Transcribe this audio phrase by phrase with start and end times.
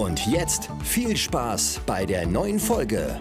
[0.00, 3.18] Und jetzt viel Spaß bei der neuen Folge.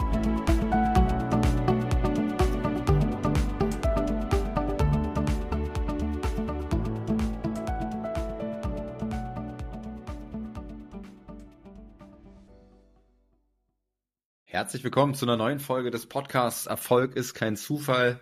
[14.45, 18.21] Herzlich willkommen zu einer neuen Folge des Podcasts Erfolg ist kein Zufall.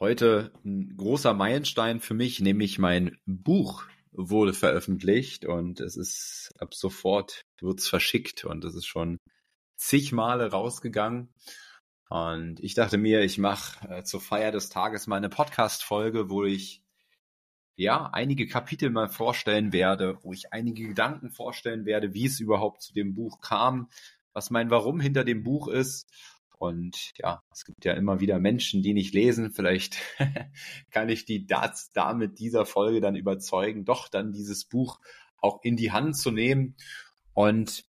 [0.00, 6.74] Heute ein großer Meilenstein für mich, nämlich mein Buch wurde veröffentlicht und es ist ab
[6.74, 9.18] sofort wird's verschickt und es ist schon
[9.76, 11.32] zig Male rausgegangen.
[12.08, 16.44] Und ich dachte mir, ich mache äh, zur Feier des Tages mal eine Podcast-Folge, wo
[16.44, 16.82] ich
[17.76, 22.82] ja einige Kapitel mal vorstellen werde, wo ich einige Gedanken vorstellen werde, wie es überhaupt
[22.82, 23.88] zu dem Buch kam,
[24.34, 26.10] was mein Warum hinter dem Buch ist.
[26.62, 29.50] Und ja, es gibt ja immer wieder Menschen, die nicht lesen.
[29.50, 29.96] Vielleicht
[30.92, 35.00] kann ich die das da mit dieser Folge dann überzeugen, doch dann dieses Buch
[35.38, 36.76] auch in die Hand zu nehmen.
[37.34, 37.84] Und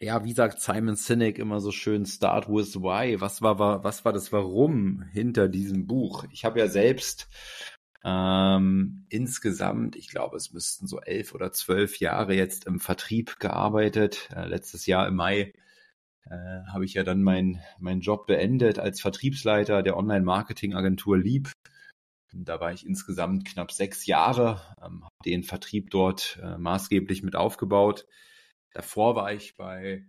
[0.00, 3.20] ja, wie sagt Simon Sinek immer so schön, start with why.
[3.20, 6.24] Was war, was war das Warum hinter diesem Buch?
[6.32, 7.28] Ich habe ja selbst
[8.02, 14.30] ähm, insgesamt, ich glaube, es müssten so elf oder zwölf Jahre jetzt im Vertrieb gearbeitet.
[14.34, 15.52] Äh, letztes Jahr im Mai
[16.30, 21.52] äh, habe ich ja dann meinen mein Job beendet als Vertriebsleiter der Online-Marketing-Agentur Lieb.
[22.34, 27.36] Da war ich insgesamt knapp sechs Jahre, ähm, habe den Vertrieb dort äh, maßgeblich mit
[27.36, 28.06] aufgebaut.
[28.72, 30.06] Davor war ich bei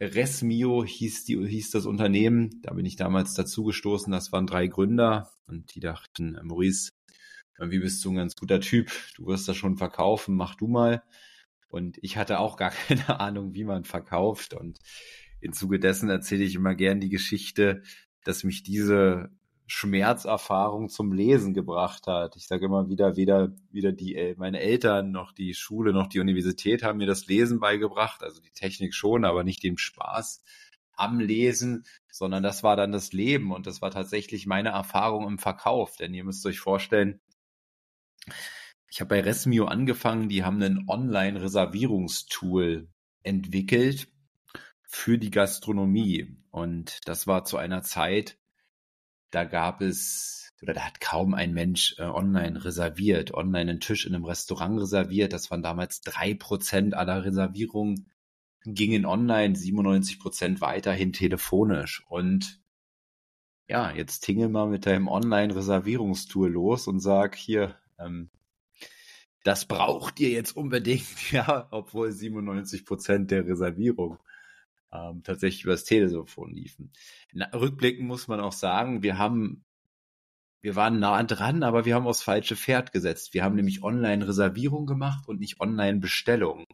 [0.00, 2.60] Resmio hieß, die, hieß das Unternehmen.
[2.62, 4.12] Da bin ich damals dazugestoßen.
[4.12, 6.90] Das waren drei Gründer und die dachten, Maurice,
[7.58, 11.02] irgendwie bist du ein ganz guter Typ, du wirst das schon verkaufen, mach du mal.
[11.68, 14.54] Und ich hatte auch gar keine Ahnung, wie man verkauft.
[14.54, 14.78] Und
[15.42, 17.82] im Zuge dessen erzähle ich immer gern die Geschichte,
[18.24, 19.28] dass mich diese
[19.66, 22.36] Schmerzerfahrung zum Lesen gebracht hat.
[22.36, 26.84] Ich sage immer wieder, weder, weder die, meine Eltern noch die Schule noch die Universität
[26.84, 30.44] haben mir das Lesen beigebracht, also die Technik schon, aber nicht den Spaß
[30.94, 35.38] am Lesen, sondern das war dann das Leben und das war tatsächlich meine Erfahrung im
[35.38, 35.96] Verkauf.
[35.96, 37.20] Denn ihr müsst euch vorstellen,
[38.88, 42.88] ich habe bei Resmio angefangen, die haben ein Online-Reservierungstool
[43.24, 44.06] entwickelt
[44.92, 46.36] für die Gastronomie.
[46.50, 48.38] Und das war zu einer Zeit,
[49.30, 54.06] da gab es oder da hat kaum ein Mensch äh, online reserviert, online einen Tisch
[54.06, 55.32] in einem Restaurant reserviert.
[55.32, 58.06] Das waren damals drei Prozent aller Reservierungen
[58.64, 62.04] gingen online, 97 Prozent weiterhin telefonisch.
[62.08, 62.60] Und
[63.66, 68.30] ja, jetzt tingel mal mit deinem Online-Reservierungstool los und sag hier, ähm,
[69.42, 74.18] das braucht ihr jetzt unbedingt, ja, obwohl 97 Prozent der Reservierung
[74.92, 76.92] ähm, tatsächlich übers Telefon liefen.
[77.32, 79.64] Na, rückblickend muss man auch sagen, wir haben,
[80.62, 83.34] wir waren nah dran, aber wir haben aufs falsche Pferd gesetzt.
[83.34, 86.66] Wir haben nämlich Online-Reservierung gemacht und nicht Online-Bestellung.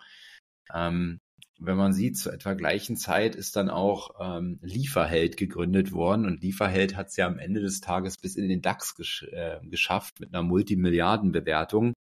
[0.75, 1.21] Ähm,
[1.61, 6.41] wenn man sieht, zur etwa gleichen Zeit ist dann auch ähm, Lieferheld gegründet worden und
[6.41, 10.21] Lieferheld hat es ja am Ende des Tages bis in den DAX gesch äh, geschafft
[10.21, 11.95] mit einer Multimilliardenbewertung.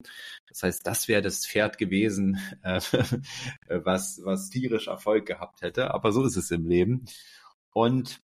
[0.48, 2.80] Das heißt, das wäre das Pferd gewesen, äh,
[3.68, 5.92] was, was tierisch Erfolg gehabt hätte.
[5.92, 7.06] Aber so ist es im Leben.
[7.72, 8.20] Und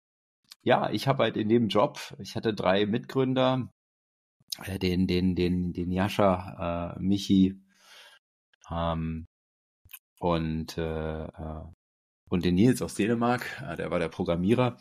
[0.63, 3.71] ja, ich habe halt in dem Job, ich hatte drei Mitgründer,
[4.63, 7.55] äh, den, den, den, den Jascha, äh, Michi,
[8.69, 9.27] ähm,
[10.21, 11.63] und, äh, äh,
[12.29, 14.77] und den Nils aus Dänemark, äh, der war der Programmierer.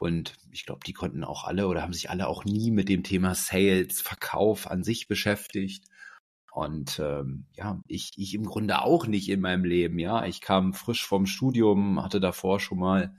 [0.00, 3.04] Und ich glaube, die konnten auch alle oder haben sich alle auch nie mit dem
[3.04, 5.84] Thema Sales, Verkauf an sich beschäftigt.
[6.52, 10.00] Und ähm, ja, ich, ich im Grunde auch nicht in meinem Leben.
[10.00, 13.14] Ja, ich kam frisch vom Studium, hatte davor schon mal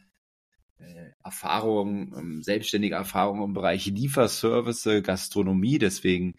[0.79, 5.79] äh, Erfahrung, ähm, selbstständige Erfahrung im Bereich Lieferservice, Gastronomie.
[5.79, 6.35] Deswegen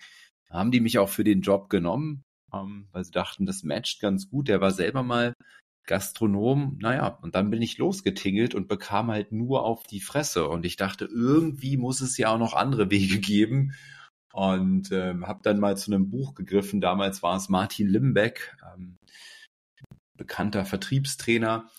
[0.51, 4.29] haben die mich auch für den Job genommen ähm, weil sie dachten, das matcht ganz
[4.29, 4.49] gut.
[4.49, 5.35] Der war selber mal
[5.87, 10.49] Gastronom, naja, und dann bin ich losgetingelt und bekam halt nur auf die Fresse.
[10.49, 13.75] Und ich dachte, irgendwie muss es ja auch noch andere Wege geben.
[14.33, 16.81] Und ähm, habe dann mal zu einem Buch gegriffen.
[16.83, 18.97] Damals war es Martin Limbeck, ähm,
[20.17, 21.71] bekannter Vertriebstrainer.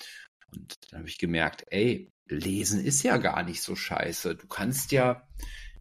[0.56, 4.36] Und dann habe ich gemerkt, ey, lesen ist ja gar nicht so scheiße.
[4.36, 5.28] Du kannst ja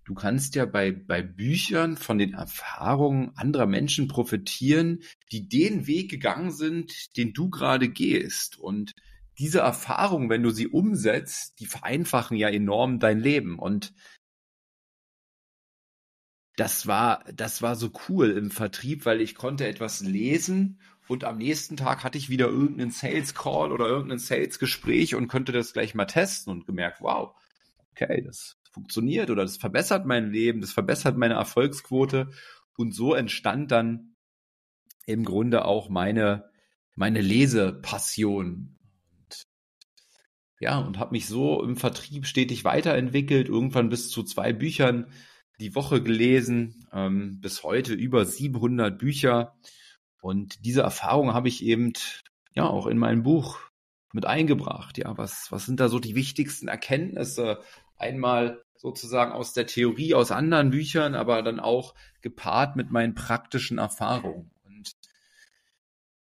[0.06, 6.10] du kannst ja bei, bei Büchern von den Erfahrungen anderer Menschen profitieren, die den Weg
[6.10, 8.56] gegangen sind, den du gerade gehst.
[8.56, 8.94] Und
[9.38, 13.58] diese Erfahrungen, wenn du sie umsetzt, die vereinfachen ja enorm dein Leben.
[13.58, 13.92] Und
[16.54, 21.38] das war, das war so cool im Vertrieb, weil ich konnte etwas lesen und am
[21.38, 25.72] nächsten Tag hatte ich wieder irgendeinen Sales Call oder irgendein Sales Gespräch und konnte das
[25.72, 27.34] gleich mal testen und gemerkt, wow,
[27.92, 32.30] okay, das funktioniert oder das verbessert mein Leben, das verbessert meine Erfolgsquote
[32.76, 34.14] und so entstand dann
[35.06, 36.50] im Grunde auch meine
[36.94, 38.76] meine Lesepassion.
[40.58, 45.10] Ja, und habe mich so im Vertrieb stetig weiterentwickelt, irgendwann bis zu zwei Büchern
[45.58, 49.54] die Woche gelesen, ähm, bis heute über 700 Bücher.
[50.20, 51.92] Und diese Erfahrung habe ich eben
[52.54, 53.58] ja auch in mein Buch
[54.12, 54.96] mit eingebracht.
[54.98, 57.60] Ja, was, was sind da so die wichtigsten Erkenntnisse?
[57.98, 63.78] Einmal sozusagen aus der Theorie, aus anderen Büchern, aber dann auch gepaart mit meinen praktischen
[63.78, 64.50] Erfahrungen.
[64.64, 64.92] Und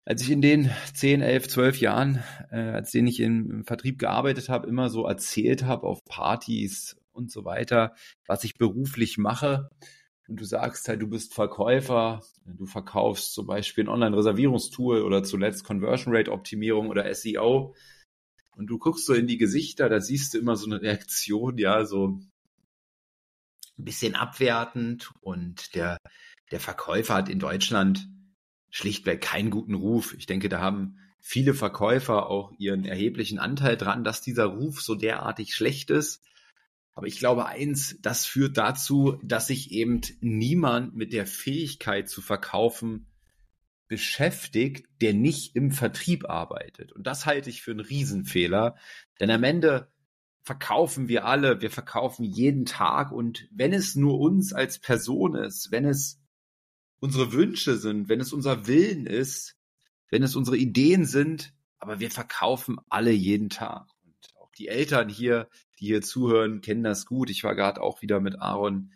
[0.04, 3.98] als ich in den 10, 11, 12 Jahren, äh, als denen ich im, im Vertrieb
[3.98, 7.94] gearbeitet habe, immer so erzählt habe auf Partys und so weiter,
[8.26, 9.70] was ich beruflich mache.
[10.26, 15.64] Und du sagst halt, du bist Verkäufer, du verkaufst zum Beispiel ein Online-Reservierungstool oder zuletzt
[15.64, 17.74] Conversion Rate Optimierung oder SEO.
[18.56, 21.84] Und du guckst so in die Gesichter, da siehst du immer so eine Reaktion, ja,
[21.84, 22.20] so
[23.78, 25.12] ein bisschen abwertend.
[25.20, 25.98] Und der,
[26.50, 28.08] der Verkäufer hat in Deutschland
[28.70, 30.14] schlichtweg keinen guten Ruf.
[30.14, 34.94] Ich denke, da haben viele Verkäufer auch ihren erheblichen Anteil dran, dass dieser Ruf so
[34.94, 36.22] derartig schlecht ist.
[36.94, 42.22] Aber ich glaube eins, das führt dazu, dass sich eben niemand mit der Fähigkeit zu
[42.22, 43.06] verkaufen
[43.88, 46.92] beschäftigt, der nicht im Vertrieb arbeitet.
[46.92, 48.76] Und das halte ich für einen Riesenfehler.
[49.20, 49.88] Denn am Ende
[50.44, 53.10] verkaufen wir alle, wir verkaufen jeden Tag.
[53.10, 56.20] Und wenn es nur uns als Person ist, wenn es
[57.00, 59.56] unsere Wünsche sind, wenn es unser Willen ist,
[60.10, 63.88] wenn es unsere Ideen sind, aber wir verkaufen alle jeden Tag
[64.58, 65.48] die Eltern hier,
[65.78, 67.30] die hier zuhören, kennen das gut.
[67.30, 68.92] Ich war gerade auch wieder mit Aaron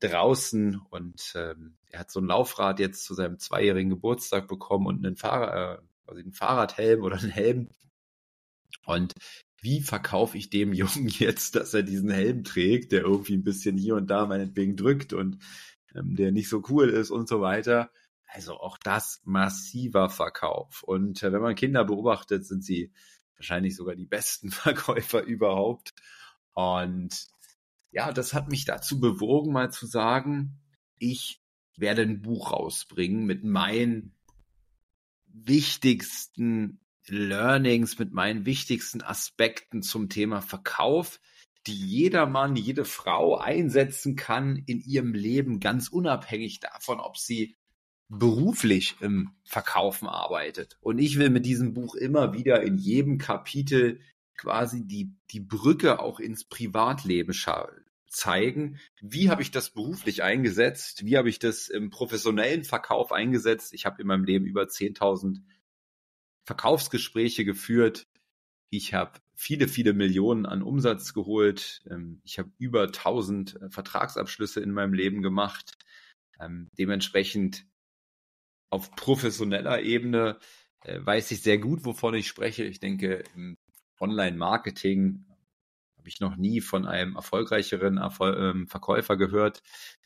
[0.00, 5.04] draußen und ähm, er hat so ein Laufrad jetzt zu seinem zweijährigen Geburtstag bekommen und
[5.04, 7.68] einen, Fahrrad, äh, quasi einen Fahrradhelm oder einen Helm.
[8.84, 9.12] Und
[9.62, 13.78] wie verkaufe ich dem Jungen jetzt, dass er diesen Helm trägt, der irgendwie ein bisschen
[13.78, 15.38] hier und da meinetwegen drückt und
[15.94, 17.90] ähm, der nicht so cool ist und so weiter.
[18.26, 20.82] Also auch das massiver Verkauf.
[20.82, 22.92] Und äh, wenn man Kinder beobachtet, sind sie
[23.36, 25.94] wahrscheinlich sogar die besten Verkäufer überhaupt.
[26.54, 27.26] Und
[27.90, 30.60] ja, das hat mich dazu bewogen, mal zu sagen,
[30.98, 31.42] ich
[31.76, 34.14] werde ein Buch rausbringen mit meinen
[35.26, 41.20] wichtigsten Learnings, mit meinen wichtigsten Aspekten zum Thema Verkauf,
[41.66, 47.56] die jeder Mann, jede Frau einsetzen kann in ihrem Leben, ganz unabhängig davon, ob sie
[48.08, 50.76] beruflich im Verkaufen arbeitet.
[50.80, 54.00] Und ich will mit diesem Buch immer wieder in jedem Kapitel
[54.36, 57.34] quasi die, die Brücke auch ins Privatleben
[58.08, 58.78] zeigen.
[59.00, 61.04] Wie habe ich das beruflich eingesetzt?
[61.04, 63.72] Wie habe ich das im professionellen Verkauf eingesetzt?
[63.72, 65.38] Ich habe in meinem Leben über 10.000
[66.44, 68.06] Verkaufsgespräche geführt.
[68.70, 71.82] Ich habe viele, viele Millionen an Umsatz geholt.
[71.90, 75.78] Ähm, ich habe über 1000 äh, Vertragsabschlüsse in meinem Leben gemacht.
[76.40, 77.66] Ähm, dementsprechend
[78.70, 80.38] auf professioneller Ebene
[80.84, 82.64] äh, weiß ich sehr gut, wovon ich spreche.
[82.64, 83.56] Ich denke, im
[84.00, 85.26] Online-Marketing
[85.98, 89.62] habe ich noch nie von einem erfolgreicheren Erfol ähm, Verkäufer gehört.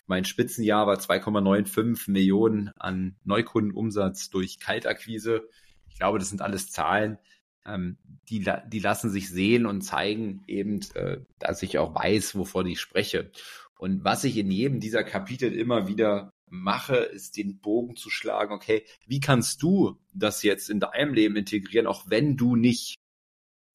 [0.07, 5.49] Mein Spitzenjahr war 2,95 Millionen an Neukundenumsatz durch Kaltakquise.
[5.97, 7.17] Ich glaube, das sind alles Zahlen,
[7.65, 7.97] ähm,
[8.29, 12.81] die, die lassen sich sehen und zeigen eben, äh, dass ich auch weiß, wovon ich
[12.81, 13.31] spreche.
[13.79, 18.53] Und was ich in jedem dieser Kapitel immer wieder mache, ist den Bogen zu schlagen,
[18.53, 22.97] okay, wie kannst du das jetzt in deinem Leben integrieren, auch wenn du nicht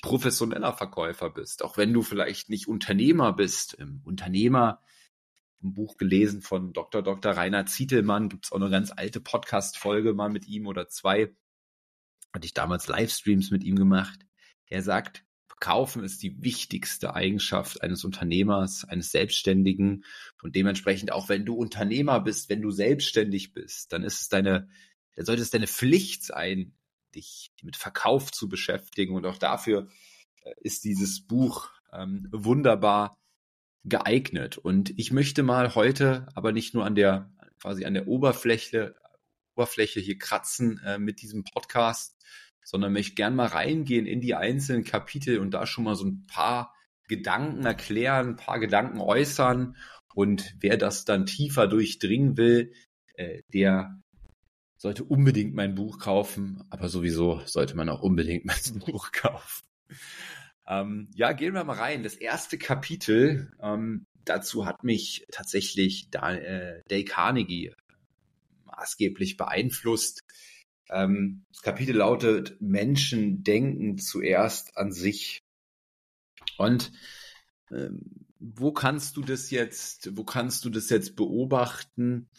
[0.04, 3.80] professioneller Verkäufer bist, auch wenn du vielleicht nicht Unternehmer bist.
[4.04, 4.80] Unternehmer,
[5.63, 7.01] ein Buch gelesen von Dr.
[7.01, 7.32] Dr.
[7.32, 11.36] Rainer Zietelmann, gibt es auch eine ganz alte Podcast-Folge mal mit ihm oder zwei.
[12.34, 14.20] Hatte ich damals Livestreams mit ihm gemacht.
[14.68, 15.26] Er sagt,
[15.62, 20.06] Verkaufen ist die wichtigste Eigenschaft eines Unternehmers, eines Selbstständigen.
[20.42, 24.70] Und dementsprechend auch wenn du Unternehmer bist, wenn du selbstständig bist, dann ist es deine,
[25.16, 26.74] dann sollte es deine Pflicht sein,
[27.14, 29.14] dich mit Verkauf zu beschäftigen.
[29.14, 29.88] Und auch dafür
[30.42, 33.16] äh, ist dieses Buch ähm, wunderbar
[33.84, 34.58] geeignet.
[34.58, 38.96] Und ich möchte mal heute aber nicht nur an der, quasi an der Oberfläche,
[39.62, 42.18] Oberfläche hier kratzen äh, mit diesem Podcast,
[42.63, 46.25] sondern möchte gern mal reingehen in die einzelnen Kapitel und da schon mal so ein
[46.25, 46.74] paar
[47.08, 49.75] Gedanken erklären, ein paar Gedanken äußern
[50.15, 52.74] Und wer das dann tiefer durchdringen will,
[53.13, 54.01] äh, der
[54.77, 59.63] sollte unbedingt mein Buch kaufen, aber sowieso sollte man auch unbedingt mein Buch kaufen.
[60.68, 62.01] Ähm, ja, gehen wir mal rein.
[62.01, 67.74] Das erste Kapitel, ähm, dazu hat mich tatsächlich äh, Dale Carnegie
[68.78, 70.24] maßgeblich beeinflusst.
[70.90, 75.44] Ähm, das Kapitel lautet, Menschen denken zuerst an sich.
[76.58, 76.92] Und
[77.72, 82.30] ähm, wo kannst du das jetzt, wo kannst du das jetzt beobachten?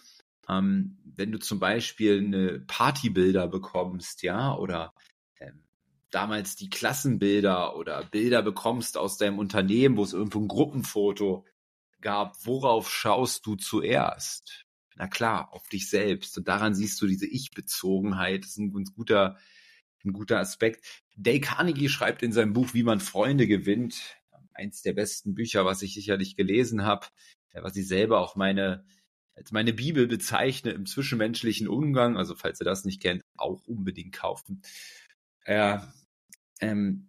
[0.49, 4.93] Ähm, wenn du zum Beispiel eine Partybilder bekommst, ja, oder
[5.39, 5.63] ähm,
[6.11, 11.47] damals die Klassenbilder oder Bilder bekommst aus deinem Unternehmen, wo es irgendwo ein Gruppenfoto
[12.01, 14.67] gab, worauf schaust du zuerst?
[14.97, 16.37] Na klar, auf dich selbst.
[16.39, 18.45] Und daran siehst du diese Ich-Bezogenheit.
[18.45, 19.39] Das ist ein ganz guter,
[20.05, 20.85] ein guter Aspekt.
[21.17, 24.17] Dale Carnegie schreibt in seinem Buch, wie man Freunde gewinnt,
[24.55, 27.07] eins der besten Bücher, was ich sicherlich gelesen habe,
[27.53, 28.85] was ich selber auch meine
[29.35, 32.17] als meine Bibel bezeichne im zwischenmenschlichen Umgang.
[32.17, 34.63] Also falls ihr das nicht kennt, auch unbedingt kaufen.
[35.45, 35.93] Er,
[36.61, 37.09] ähm,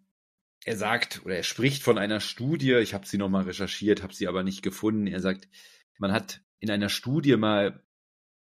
[0.66, 2.75] er sagt oder er spricht von einer Studie.
[2.75, 5.08] Ich habe sie nochmal recherchiert, habe sie aber nicht gefunden.
[5.08, 5.50] Er sagt,
[5.98, 7.84] man hat in einer Studie mal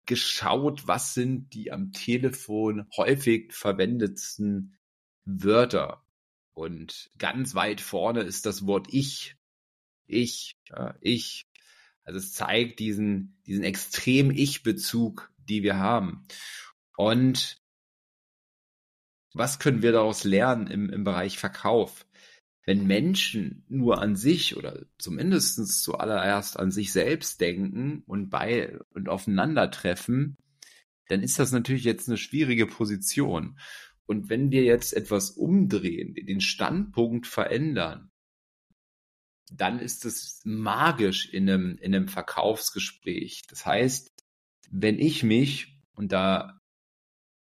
[0.04, 4.76] geschaut, was sind die am Telefon häufig verwendetsten
[5.24, 6.04] Wörter.
[6.52, 9.36] Und ganz weit vorne ist das Wort ich.
[10.06, 11.46] Ich, ja, ich.
[12.02, 16.26] Also es zeigt diesen, diesen extremen Ich-Bezug, die wir haben.
[16.96, 17.62] Und
[19.32, 22.04] was können wir daraus lernen im, im Bereich Verkauf?
[22.68, 29.08] Wenn Menschen nur an sich oder zumindest zuallererst an sich selbst denken und bei und
[29.08, 30.36] aufeinandertreffen,
[31.08, 33.58] dann ist das natürlich jetzt eine schwierige Position.
[34.04, 38.10] Und wenn wir jetzt etwas umdrehen, den Standpunkt verändern,
[39.50, 43.44] dann ist es magisch in einem, in einem Verkaufsgespräch.
[43.48, 44.12] Das heißt,
[44.70, 46.60] wenn ich mich, und da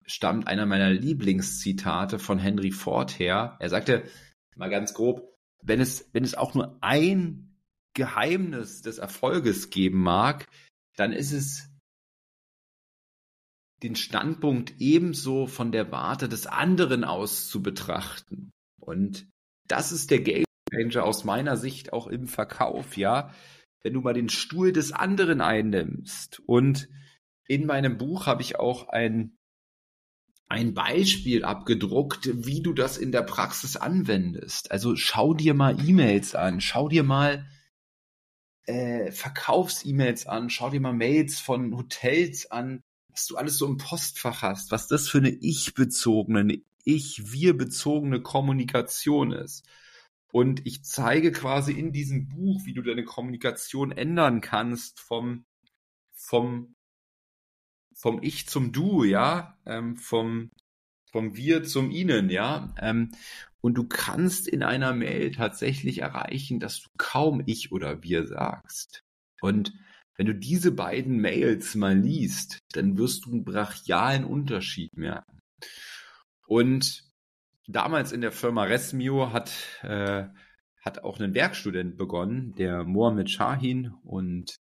[0.06, 4.04] stammt einer meiner Lieblingszitate von Henry Ford her, er sagte,
[4.56, 7.58] mal ganz grob, wenn es, wenn es auch nur ein
[7.94, 10.48] Geheimnis des Erfolges geben mag,
[10.96, 11.70] dann ist es
[13.84, 18.52] den Standpunkt ebenso von der Warte des anderen aus zu betrachten.
[18.80, 19.28] Und
[19.68, 23.34] das ist der Game Changer aus meiner Sicht auch im Verkauf, ja.
[23.82, 26.42] Wenn du mal den Stuhl des anderen einnimmst.
[26.46, 26.90] Und
[27.48, 29.38] in meinem Buch habe ich auch ein
[30.56, 34.72] ein Beispiel abgedruckt, wie du das in der Praxis anwendest.
[34.72, 37.46] Also schau dir mal E-Mails an, schau dir mal
[38.66, 43.76] äh, Verkaufs-E-Mails an, schau dir mal Mails von Hotels an, was du alles so im
[43.76, 49.68] Postfach hast, was das für eine ich-bezogene, eine ich-wir-bezogene Kommunikation ist.
[50.32, 55.44] Und ich zeige quasi in diesem Buch, wie du deine Kommunikation ändern kannst vom,
[56.14, 56.75] vom
[57.96, 60.52] vom Ich zum Du, ja, ähm, vom,
[61.12, 62.74] vom Wir zum Ihnen, ja.
[62.80, 63.12] Ähm,
[63.62, 69.02] und du kannst in einer Mail tatsächlich erreichen, dass du kaum Ich oder Wir sagst.
[69.42, 69.74] Und
[70.18, 75.40] wenn du diese beiden Mails mal liest, dann wirst du einen brachialen Unterschied merken.
[76.48, 77.04] Und
[77.68, 80.26] damals in der Firma Resmio hat, äh,
[80.84, 83.94] hat auch ein Werkstudent begonnen, der Mohamed Shahin.
[84.04, 84.58] Und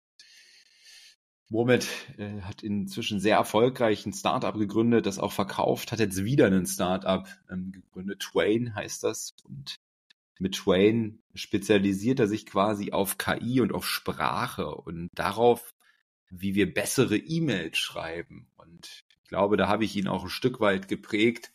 [1.51, 1.87] Mohamed
[2.19, 6.67] äh, hat inzwischen sehr erfolgreich ein Startup gegründet, das auch verkauft, hat jetzt wieder ein
[6.67, 8.21] Startup ähm, gegründet.
[8.21, 9.35] Twain heißt das.
[9.45, 9.77] Und
[10.39, 15.75] mit Twain spezialisiert er sich quasi auf KI und auf Sprache und darauf,
[16.31, 18.49] wie wir bessere E-Mails schreiben.
[18.57, 21.53] Und ich glaube, da habe ich ihn auch ein Stück weit geprägt.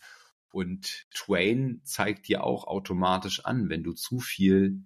[0.52, 4.84] Und Twain zeigt dir auch automatisch an, wenn du zu viel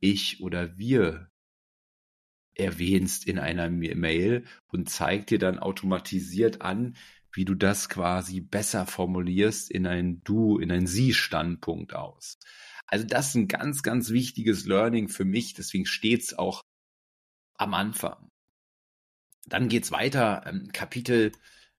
[0.00, 1.29] ich oder wir
[2.60, 6.96] erwähnst in einer Mail und zeigt dir dann automatisiert an,
[7.32, 12.38] wie du das quasi besser formulierst in ein Du, in ein Sie-Standpunkt aus.
[12.86, 16.62] Also das ist ein ganz, ganz wichtiges Learning für mich, deswegen steht's auch
[17.54, 18.30] am Anfang.
[19.46, 21.32] Dann geht's weiter, ähm, Kapitel,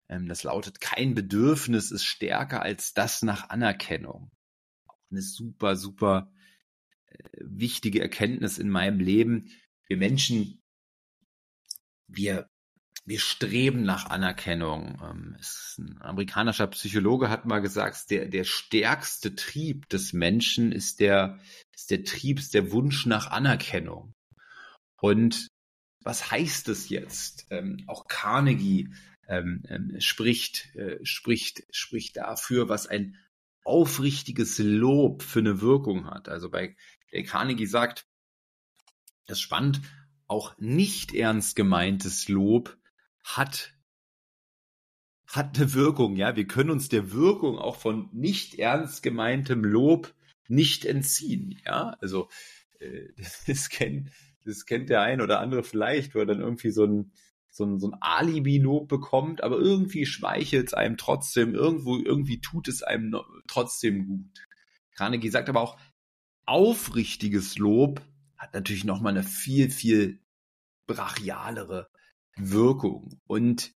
[0.08, 4.32] ähm, das lautet, kein Bedürfnis ist stärker als das nach Anerkennung.
[4.88, 6.32] Auch eine super, super
[7.08, 9.50] äh, wichtige Erkenntnis in meinem Leben.
[9.88, 10.61] Wir Menschen
[12.16, 12.50] wir,
[13.06, 15.00] wir streben nach Anerkennung.
[15.02, 15.38] Ähm,
[15.78, 21.40] ein amerikanischer Psychologe hat mal gesagt, der, der stärkste Trieb des Menschen ist der,
[21.74, 24.14] ist der Trieb, der Wunsch nach Anerkennung.
[25.00, 25.48] Und
[26.04, 27.48] was heißt es jetzt?
[27.50, 28.90] Ähm, auch Carnegie
[29.28, 29.64] ähm,
[30.00, 33.18] spricht, äh, spricht, spricht dafür, was ein
[33.64, 36.28] aufrichtiges Lob für eine Wirkung hat.
[36.30, 36.76] Also bei
[37.12, 38.08] der Carnegie sagt,
[39.28, 39.82] das ist spannend,
[40.32, 42.78] auch nicht ernst gemeintes Lob
[43.24, 43.74] hat
[45.28, 46.36] hat eine Wirkung, ja.
[46.36, 50.14] Wir können uns der Wirkung auch von nicht ernst gemeintem Lob
[50.48, 51.98] nicht entziehen, ja.
[52.02, 52.30] Also
[52.80, 53.10] äh,
[53.48, 54.10] das kennt
[54.46, 57.12] das kennt der ein oder andere vielleicht, wo er dann irgendwie so ein
[57.54, 62.70] so ein, so ein Alibi-Lob bekommt, aber irgendwie schmeichelt es einem trotzdem, irgendwo, irgendwie tut
[62.70, 64.48] es einem trotzdem gut.
[64.96, 65.78] Carnegie sagt aber auch,
[66.46, 68.02] aufrichtiges Lob
[68.42, 70.20] hat natürlich nochmal eine viel, viel
[70.88, 71.88] brachialere
[72.36, 73.22] Wirkung.
[73.28, 73.76] Und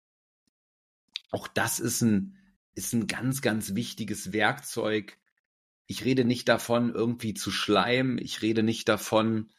[1.30, 2.36] auch das ist ein,
[2.74, 5.20] ist ein ganz, ganz wichtiges Werkzeug.
[5.86, 8.18] Ich rede nicht davon, irgendwie zu schleimen.
[8.18, 9.52] Ich rede nicht davon,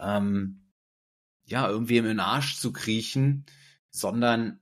[0.00, 0.72] ähm,
[1.44, 3.44] ja, irgendwie im Arsch zu kriechen,
[3.90, 4.60] sondern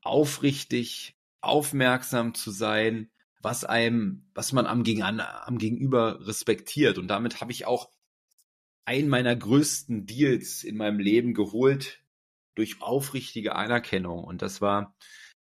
[0.00, 3.10] aufrichtig, aufmerksam zu sein,
[3.40, 6.98] was einem, was man am, Gegen am Gegenüber respektiert.
[6.98, 7.90] Und damit habe ich auch
[8.84, 12.02] einen meiner größten Deals in meinem Leben geholt
[12.54, 14.22] durch aufrichtige Anerkennung.
[14.24, 14.94] Und das war,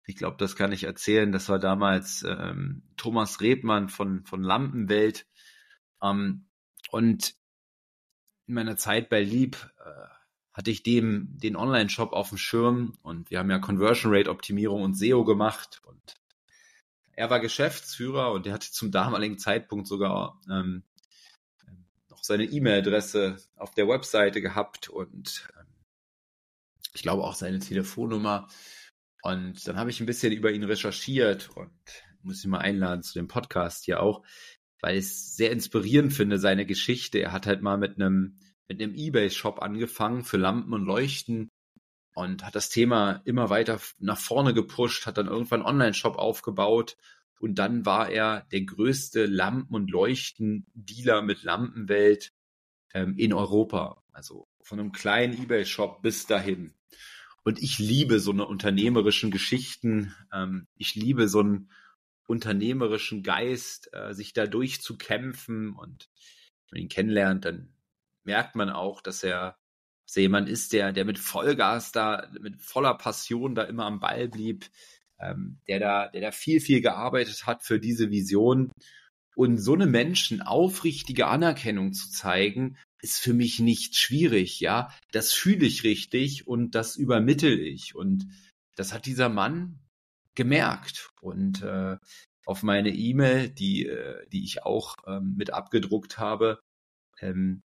[0.06, 5.26] ich glaube, das kann ich erzählen, das war damals ähm, Thomas Rebmann von, von Lampenwelt.
[6.02, 6.46] Ähm,
[6.90, 7.34] und
[8.46, 10.08] in meiner Zeit bei Lieb äh,
[10.52, 14.82] hatte ich dem den Online-Shop auf dem Schirm und wir haben ja Conversion Rate Optimierung
[14.82, 16.16] und SEO gemacht und
[17.12, 20.82] er war Geschäftsführer und er hatte zum damaligen Zeitpunkt sogar ähm,
[22.18, 25.66] noch seine E-Mail-Adresse auf der Webseite gehabt und ähm,
[26.92, 28.48] ich glaube auch seine Telefonnummer.
[29.22, 31.70] Und dann habe ich ein bisschen über ihn recherchiert und
[32.22, 34.24] muss ihn mal einladen zu dem Podcast hier auch,
[34.80, 37.18] weil ich es sehr inspirierend finde, seine Geschichte.
[37.18, 41.48] Er hat halt mal mit einem mit einem Ebay-Shop angefangen für Lampen und Leuchten
[42.14, 46.96] und hat das Thema immer weiter nach vorne gepusht, hat dann irgendwann einen Online-Shop aufgebaut
[47.40, 52.32] und dann war er der größte Lampen- und Leuchten-Dealer mit Lampenwelt
[52.94, 54.02] ähm, in Europa.
[54.12, 56.74] Also von einem kleinen Ebay-Shop bis dahin.
[57.44, 60.14] Und ich liebe so eine unternehmerischen Geschichten.
[60.32, 61.70] Ähm, ich liebe so einen
[62.26, 65.74] unternehmerischen Geist, äh, sich da durchzukämpfen.
[65.74, 66.10] Und
[66.70, 67.72] wenn man ihn kennenlernt, dann
[68.24, 69.56] merkt man auch, dass er,
[70.04, 74.28] dass jemand ist, der, der mit Vollgas da, mit voller Passion da immer am Ball
[74.28, 74.66] blieb,
[75.20, 78.70] ähm, der da, der da viel, viel gearbeitet hat für diese Vision.
[79.36, 84.90] Und so eine Menschen aufrichtige Anerkennung zu zeigen, ist für mich nicht schwierig, ja.
[85.12, 87.94] Das fühle ich richtig und das übermittel ich.
[87.94, 88.28] Und
[88.74, 89.78] das hat dieser Mann
[90.34, 91.10] gemerkt.
[91.20, 91.96] Und äh,
[92.46, 96.60] auf meine E-Mail, die, äh, die ich auch ähm, mit abgedruckt habe,
[97.20, 97.62] ähm,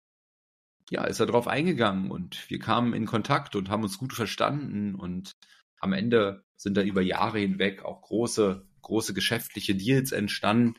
[0.90, 4.96] ja, ist er drauf eingegangen und wir kamen in Kontakt und haben uns gut verstanden
[4.96, 5.34] und
[5.80, 10.76] am Ende sind da über Jahre hinweg auch große, große geschäftliche Deals entstanden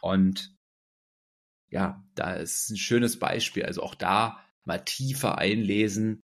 [0.00, 0.54] und
[1.70, 3.64] ja, da ist ein schönes Beispiel.
[3.64, 6.22] Also auch da mal tiefer einlesen.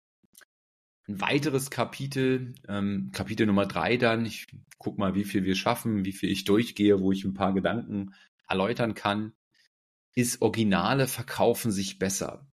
[1.08, 4.46] Ein weiteres Kapitel, ähm, Kapitel Nummer drei dann, ich
[4.78, 8.14] guck mal, wie viel wir schaffen, wie viel ich durchgehe, wo ich ein paar Gedanken
[8.48, 9.32] erläutern kann,
[10.14, 12.49] ist Originale verkaufen sich besser.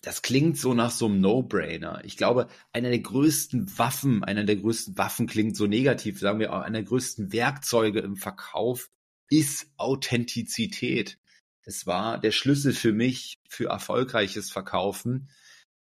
[0.00, 2.02] Das klingt so nach so einem No-Brainer.
[2.04, 6.52] Ich glaube, einer der größten Waffen, einer der größten Waffen klingt so negativ, sagen wir
[6.52, 8.90] auch, einer der größten Werkzeuge im Verkauf
[9.28, 11.18] ist Authentizität.
[11.62, 15.30] Es war der Schlüssel für mich für erfolgreiches Verkaufen.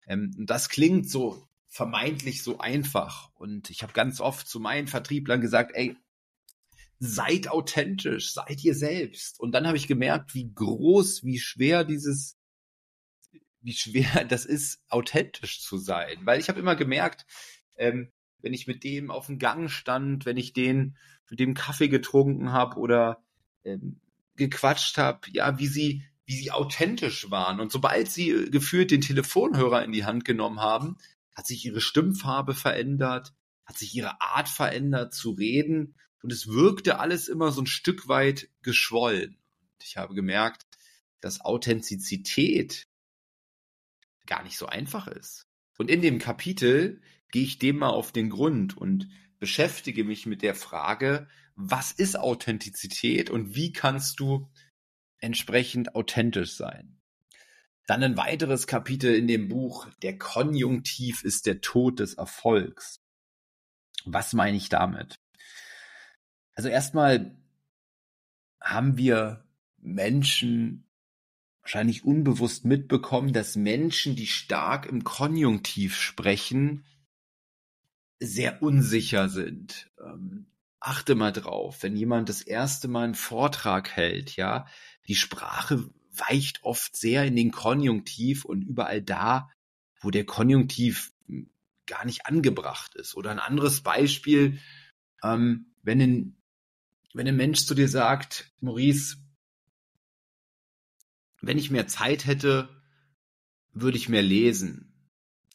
[0.07, 3.29] Ähm, das klingt so vermeintlich so einfach.
[3.35, 5.97] Und ich habe ganz oft zu meinen Vertrieblern gesagt, ey,
[6.99, 9.39] seid authentisch, seid ihr selbst.
[9.39, 12.37] Und dann habe ich gemerkt, wie groß, wie schwer dieses,
[13.65, 16.19] wie schwer das ist, authentisch zu sein.
[16.23, 17.25] Weil ich habe immer gemerkt,
[17.75, 20.97] ähm, wenn ich mit dem auf dem Gang stand, wenn ich den
[21.29, 23.23] mit dem Kaffee getrunken habe oder
[23.63, 23.99] ähm,
[24.35, 27.59] gequatscht habe, ja, wie sie, wie sie authentisch waren.
[27.59, 30.97] Und sobald sie äh, gefühlt den Telefonhörer in die Hand genommen haben,
[31.33, 33.33] hat sich ihre Stimmfarbe verändert,
[33.65, 38.07] hat sich ihre Art verändert zu reden und es wirkte alles immer so ein Stück
[38.07, 39.37] weit geschwollen.
[39.81, 40.65] Ich habe gemerkt,
[41.19, 42.87] dass Authentizität
[44.25, 45.47] gar nicht so einfach ist.
[45.77, 49.09] Und in dem Kapitel gehe ich dem mal auf den Grund und
[49.39, 54.49] beschäftige mich mit der Frage, was ist Authentizität und wie kannst du
[55.19, 57.01] entsprechend authentisch sein.
[57.87, 63.01] Dann ein weiteres Kapitel in dem Buch, der Konjunktiv ist der Tod des Erfolgs.
[64.05, 65.19] Was meine ich damit?
[66.53, 67.37] Also erstmal
[68.61, 69.45] haben wir
[69.77, 70.84] Menschen
[71.65, 76.85] wahrscheinlich unbewusst mitbekommen, dass Menschen, die stark im Konjunktiv sprechen,
[78.19, 79.89] sehr unsicher sind.
[79.99, 80.45] Ähm,
[80.79, 84.67] achte mal drauf, wenn jemand das erste Mal einen Vortrag hält, ja,
[85.07, 89.49] die Sprache weicht oft sehr in den Konjunktiv und überall da,
[89.99, 91.13] wo der Konjunktiv
[91.87, 93.15] gar nicht angebracht ist.
[93.15, 94.59] Oder ein anderes Beispiel,
[95.23, 96.37] ähm, wenn ein,
[97.15, 99.17] wenn ein Mensch zu dir sagt, Maurice,
[101.45, 102.69] wenn ich mehr Zeit hätte,
[103.71, 104.91] würde ich mehr lesen.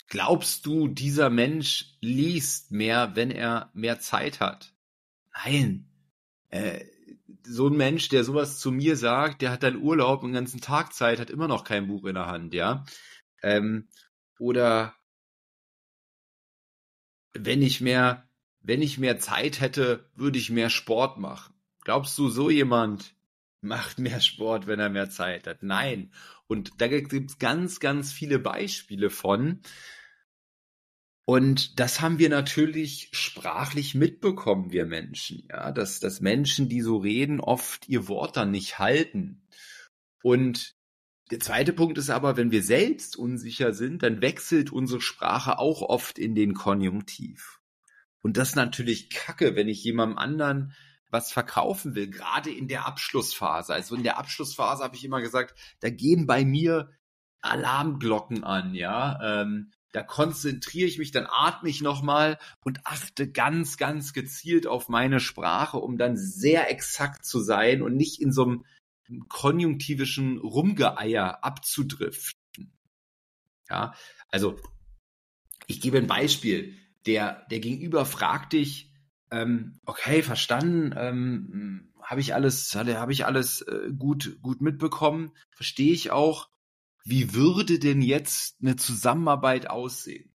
[0.07, 4.72] Glaubst du, dieser Mensch liest mehr, wenn er mehr Zeit hat?
[5.35, 5.88] Nein.
[6.48, 6.85] Äh,
[7.42, 10.92] so ein Mensch, der sowas zu mir sagt, der hat dann Urlaub den ganzen Tag
[10.94, 12.85] Zeit, hat immer noch kein Buch in der Hand, ja.
[13.42, 13.88] Ähm,
[14.38, 14.94] oder
[17.33, 18.29] wenn ich mehr,
[18.61, 21.55] wenn ich mehr Zeit hätte, würde ich mehr Sport machen.
[21.83, 23.14] Glaubst du, so jemand
[23.61, 25.62] macht mehr Sport, wenn er mehr Zeit hat?
[25.62, 26.12] Nein.
[26.46, 29.61] Und da gibt es ganz, ganz viele Beispiele von.
[31.25, 36.96] Und das haben wir natürlich sprachlich mitbekommen, wir Menschen, ja, dass, dass Menschen, die so
[36.96, 39.46] reden, oft ihr Wort dann nicht halten.
[40.23, 40.75] Und
[41.31, 45.83] der zweite Punkt ist aber, wenn wir selbst unsicher sind, dann wechselt unsere Sprache auch
[45.83, 47.61] oft in den Konjunktiv.
[48.23, 50.75] Und das ist natürlich kacke, wenn ich jemandem anderen
[51.11, 53.73] was verkaufen will, gerade in der Abschlussphase.
[53.73, 56.90] Also in der Abschlussphase habe ich immer gesagt, da gehen bei mir
[57.42, 59.18] Alarmglocken an, ja.
[59.42, 64.88] Ähm, da konzentriere ich mich, dann atme ich nochmal und achte ganz, ganz gezielt auf
[64.88, 68.64] meine Sprache, um dann sehr exakt zu sein und nicht in so einem
[69.29, 72.73] konjunktivischen Rumgeeier abzudriften.
[73.68, 73.94] Ja,
[74.29, 74.61] also
[75.66, 76.77] ich gebe ein Beispiel.
[77.07, 78.89] Der, der Gegenüber fragt dich,
[79.31, 85.93] ähm, okay, verstanden, ähm, habe ich alles, habe ich alles äh, gut, gut mitbekommen, verstehe
[85.93, 86.49] ich auch.
[87.05, 90.35] Wie würde denn jetzt eine Zusammenarbeit aussehen?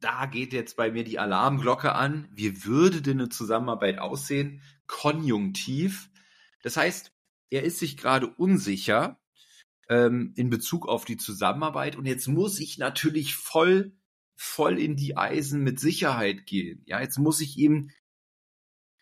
[0.00, 2.28] Da geht jetzt bei mir die Alarmglocke an.
[2.32, 4.62] Wie würde denn eine Zusammenarbeit aussehen?
[4.86, 6.10] Konjunktiv.
[6.62, 7.12] Das heißt,
[7.50, 9.18] er ist sich gerade unsicher
[9.88, 13.92] ähm, in Bezug auf die Zusammenarbeit und jetzt muss ich natürlich voll
[14.36, 16.82] voll in die Eisen mit Sicherheit gehen.
[16.86, 17.90] Ja, jetzt muss ich ihm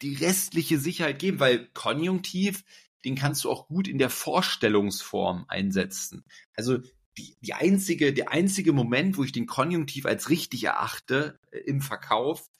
[0.02, 2.64] die restliche Sicherheit geben, weil Konjunktiv
[3.04, 6.24] den kannst du auch gut in der Vorstellungsform einsetzen.
[6.54, 6.78] Also
[7.18, 11.80] die, die einzige, der einzige Moment, wo ich den Konjunktiv als richtig erachte äh, im
[11.80, 12.50] Verkauf,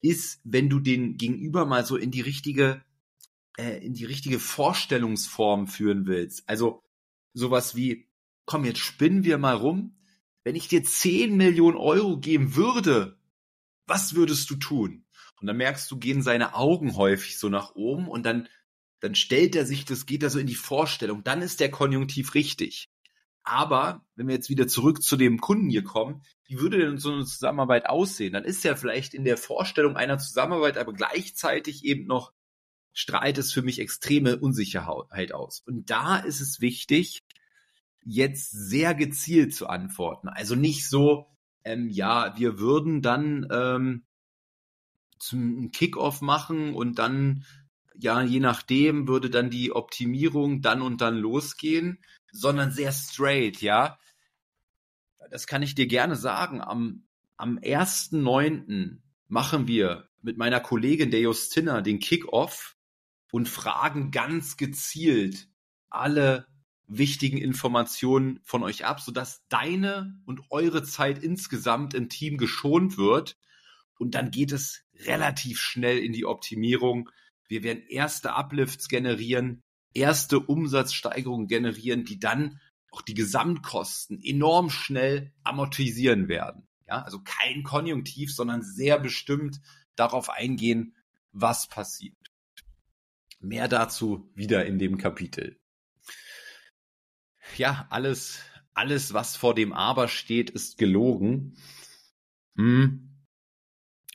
[0.00, 2.82] ist, wenn du den Gegenüber mal so in die richtige,
[3.58, 6.48] äh, in die richtige Vorstellungsform führen willst.
[6.48, 6.84] Also
[7.34, 8.08] sowas wie,
[8.44, 9.96] komm, jetzt spinnen wir mal rum.
[10.48, 13.18] Wenn ich dir 10 Millionen Euro geben würde,
[13.86, 15.04] was würdest du tun?
[15.38, 18.48] Und dann merkst du, gehen seine Augen häufig so nach oben und dann
[19.00, 22.34] dann stellt er sich das, geht er so in die Vorstellung, dann ist der Konjunktiv
[22.34, 22.88] richtig.
[23.42, 27.12] Aber wenn wir jetzt wieder zurück zu dem Kunden hier kommen, wie würde denn so
[27.12, 28.32] eine Zusammenarbeit aussehen?
[28.32, 32.32] Dann ist ja vielleicht in der Vorstellung einer Zusammenarbeit, aber gleichzeitig eben noch
[32.94, 35.60] strahlt es für mich extreme Unsicherheit aus.
[35.66, 37.20] Und da ist es wichtig,
[38.04, 40.28] jetzt sehr gezielt zu antworten.
[40.28, 41.26] Also nicht so,
[41.64, 44.04] ähm, ja, wir würden dann ähm,
[45.18, 47.44] zum Kickoff machen und dann
[48.00, 51.98] ja, je nachdem würde dann die Optimierung dann und dann losgehen,
[52.30, 53.98] sondern sehr straight, ja.
[55.30, 56.60] Das kann ich dir gerne sagen.
[56.60, 58.98] Am, am 1.9.
[59.26, 62.76] machen wir mit meiner Kollegin der Justina den Kickoff
[63.32, 65.48] und fragen ganz gezielt
[65.90, 66.46] alle
[66.88, 73.36] wichtigen Informationen von euch ab, sodass deine und eure Zeit insgesamt im Team geschont wird.
[73.98, 77.10] Und dann geht es relativ schnell in die Optimierung
[77.48, 79.62] wir werden erste Uplifts generieren,
[79.94, 86.68] erste Umsatzsteigerungen generieren, die dann auch die Gesamtkosten enorm schnell amortisieren werden.
[86.86, 89.60] Ja, also kein Konjunktiv, sondern sehr bestimmt
[89.96, 90.94] darauf eingehen,
[91.32, 92.16] was passiert.
[93.40, 95.58] Mehr dazu wieder in dem Kapitel.
[97.58, 98.40] Ja, alles,
[98.72, 101.56] alles, was vor dem Aber steht, ist gelogen.
[102.56, 103.26] Hm.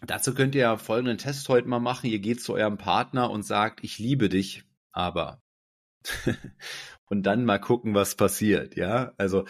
[0.01, 2.09] Dazu könnt ihr ja folgenden Test heute mal machen.
[2.09, 5.41] Ihr geht zu eurem Partner und sagt, ich liebe dich, aber.
[7.05, 9.13] und dann mal gucken, was passiert, ja?
[9.17, 9.45] Also,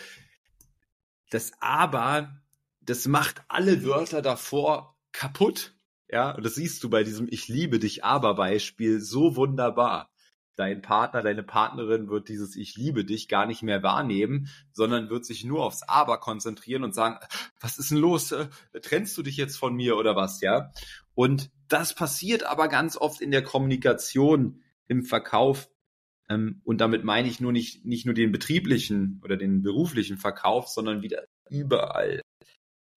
[1.29, 2.41] das aber,
[2.81, 5.75] das macht alle Wörter davor kaputt,
[6.09, 6.31] ja?
[6.31, 10.12] Und das siehst du bei diesem Ich liebe dich aber Beispiel so wunderbar
[10.55, 15.25] dein Partner, deine Partnerin wird dieses Ich liebe dich gar nicht mehr wahrnehmen, sondern wird
[15.25, 17.17] sich nur aufs Aber konzentrieren und sagen,
[17.59, 18.31] was ist denn los?
[18.31, 18.47] Äh,
[18.81, 20.71] trennst du dich jetzt von mir oder was, ja?
[21.15, 25.69] Und das passiert aber ganz oft in der Kommunikation, im Verkauf.
[26.29, 30.67] Ähm, und damit meine ich nur nicht, nicht nur den betrieblichen oder den beruflichen Verkauf,
[30.67, 32.21] sondern wieder überall.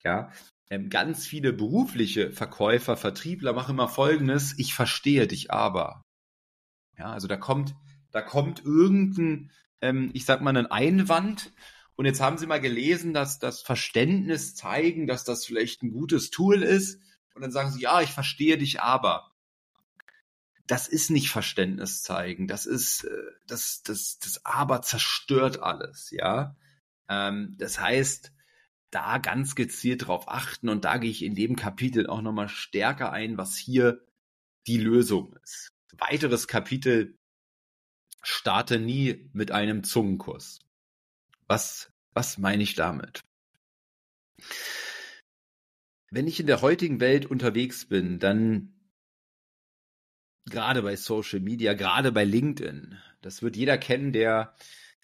[0.05, 0.31] Ja,
[0.71, 6.06] ähm, ganz viele berufliche Verkäufer, Vertriebler machen immer Folgendes, ich verstehe dich aber.
[6.99, 7.75] Ja, also da kommt,
[8.11, 11.53] da kommt irgendein, ähm, ich sag mal, ein Einwand
[11.97, 16.31] Und jetzt haben sie mal gelesen, dass das Verständnis zeigen, dass das vielleicht ein gutes
[16.31, 17.01] Tool ist.
[17.35, 19.33] Und dann sagen sie, ja, ich verstehe dich aber.
[20.67, 22.49] Das ist nicht Verständnis zeigen.
[22.49, 23.11] Das ist, äh,
[23.47, 26.57] das, das, das aber zerstört alles, ja.
[27.09, 28.33] Ähm, das heißt,
[28.91, 33.13] da ganz gezielt drauf achten und da gehe ich in dem Kapitel auch nochmal stärker
[33.13, 34.01] ein, was hier
[34.67, 35.76] die Lösung ist.
[35.93, 37.17] Weiteres Kapitel,
[38.23, 40.61] starte nie mit einem Zungenkuss.
[41.47, 43.23] Was, was meine ich damit?
[46.11, 48.75] Wenn ich in der heutigen Welt unterwegs bin, dann
[50.47, 54.55] gerade bei Social Media, gerade bei LinkedIn, das wird jeder kennen, der,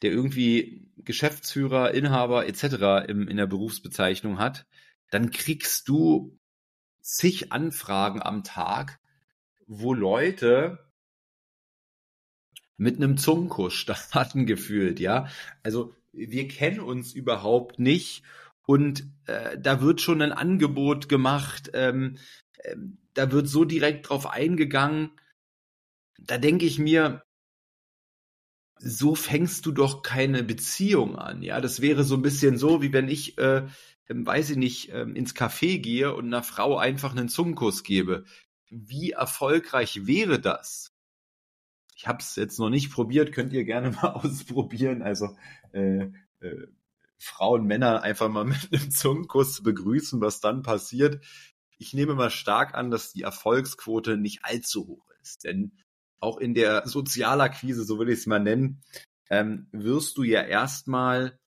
[0.02, 3.08] der irgendwie Geschäftsführer, Inhaber etc.
[3.08, 4.66] Im, in der Berufsbezeichnung hat,
[5.10, 6.38] dann kriegst du
[7.00, 9.00] zig Anfragen am Tag,
[9.72, 10.78] wo Leute
[12.76, 15.28] mit einem Zungenkuss starten gefühlt, ja.
[15.62, 18.22] Also wir kennen uns überhaupt nicht
[18.66, 22.18] und äh, da wird schon ein Angebot gemacht, ähm,
[22.58, 22.76] äh,
[23.14, 25.10] da wird so direkt drauf eingegangen.
[26.18, 27.22] Da denke ich mir,
[28.78, 31.60] so fängst du doch keine Beziehung an, ja.
[31.60, 33.66] Das wäre so ein bisschen so, wie wenn ich, äh,
[34.08, 38.24] weiß ich nicht, äh, ins Café gehe und einer Frau einfach einen Zungenkuss gebe.
[38.74, 40.94] Wie erfolgreich wäre das?
[41.94, 45.02] Ich habe es jetzt noch nicht probiert, könnt ihr gerne mal ausprobieren.
[45.02, 45.36] Also
[45.72, 46.66] äh, äh,
[47.18, 51.22] Frauen, Männer einfach mal mit einem Zungenkuss begrüßen, was dann passiert.
[51.76, 55.44] Ich nehme mal stark an, dass die Erfolgsquote nicht allzu hoch ist.
[55.44, 55.72] Denn
[56.18, 58.82] auch in der Sozialakquise, so will ich es mal nennen,
[59.28, 61.38] ähm, wirst du ja erstmal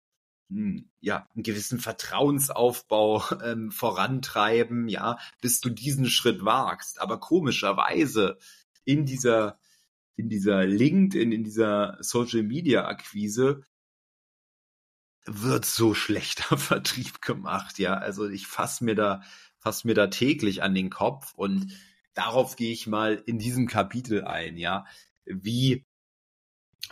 [0.50, 7.02] ja, einen gewissen Vertrauensaufbau ähm, vorantreiben, ja, bis du diesen Schritt wagst.
[7.02, 8.38] Aber komischerweise
[8.84, 9.60] in dieser
[10.18, 13.64] in dieser LinkedIn, in dieser Social Media Akquise
[15.26, 17.96] wird so schlechter Vertrieb gemacht, ja.
[17.98, 19.22] Also ich fasse mir da,
[19.58, 21.74] fass mir da täglich an den Kopf und
[22.14, 24.86] darauf gehe ich mal in diesem Kapitel ein, ja.
[25.26, 25.86] Wie,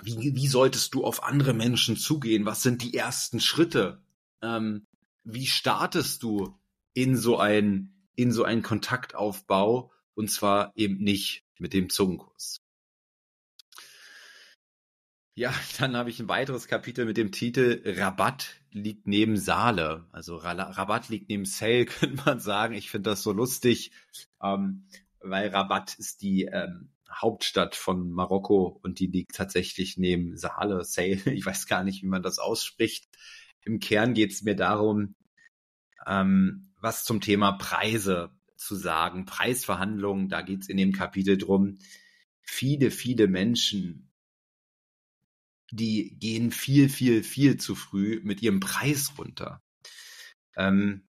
[0.01, 2.45] wie, wie solltest du auf andere Menschen zugehen?
[2.45, 4.01] Was sind die ersten Schritte?
[4.41, 4.85] Ähm,
[5.23, 6.57] wie startest du
[6.93, 9.91] in so ein, in so einen Kontaktaufbau?
[10.15, 12.61] Und zwar eben nicht mit dem Zungenkurs.
[15.35, 20.07] Ja, dann habe ich ein weiteres Kapitel mit dem Titel Rabatt liegt neben Saale.
[20.11, 22.73] Also Rabatt liegt neben Sale, könnte man sagen.
[22.73, 23.91] Ich finde das so lustig,
[24.41, 24.87] ähm,
[25.19, 31.21] weil Rabat ist die ähm, Hauptstadt von Marokko und die liegt tatsächlich neben Saale, Sale.
[31.25, 33.07] Ich weiß gar nicht, wie man das ausspricht.
[33.61, 35.15] Im Kern geht es mir darum,
[36.05, 39.25] ähm, was zum Thema Preise zu sagen.
[39.25, 41.77] Preisverhandlungen, da geht es in dem Kapitel drum.
[42.41, 44.13] Viele, viele Menschen
[45.73, 49.61] die gehen viel, viel, viel zu früh mit ihrem Preis runter.
[50.55, 51.07] Ähm,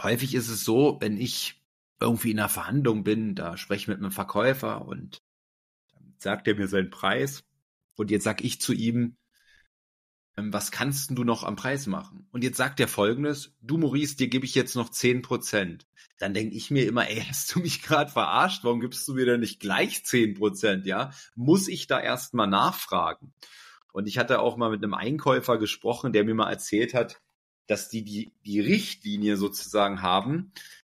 [0.00, 1.61] häufig ist es so, wenn ich
[2.02, 5.22] irgendwie in einer Verhandlung bin, da spreche ich mit einem Verkäufer und
[5.92, 7.44] dann sagt er mir seinen Preis
[7.94, 9.16] und jetzt sag ich zu ihm,
[10.36, 12.26] ähm, was kannst du noch am Preis machen?
[12.32, 15.86] Und jetzt sagt er folgendes, du Maurice, dir gebe ich jetzt noch zehn Prozent.
[16.18, 18.64] Dann denke ich mir immer, ey, hast du mich gerade verarscht?
[18.64, 20.86] Warum gibst du mir denn nicht gleich zehn Prozent?
[20.86, 23.34] Ja, muss ich da erst mal nachfragen?
[23.92, 27.20] Und ich hatte auch mal mit einem Einkäufer gesprochen, der mir mal erzählt hat,
[27.66, 30.52] dass die die, die Richtlinie sozusagen haben,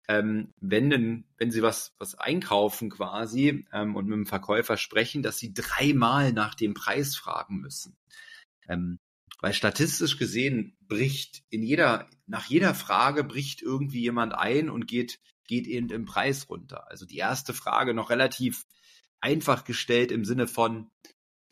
[0.09, 5.23] ähm, wenn denn, wenn sie was, was einkaufen quasi ähm, und mit dem Verkäufer sprechen,
[5.23, 7.97] dass sie dreimal nach dem Preis fragen müssen.
[8.69, 8.99] Ähm,
[9.41, 15.21] weil statistisch gesehen bricht in jeder, nach jeder Frage bricht irgendwie jemand ein und geht,
[15.47, 16.89] geht eben im Preis runter.
[16.91, 18.67] Also die erste Frage noch relativ
[19.21, 20.91] einfach gestellt im Sinne von,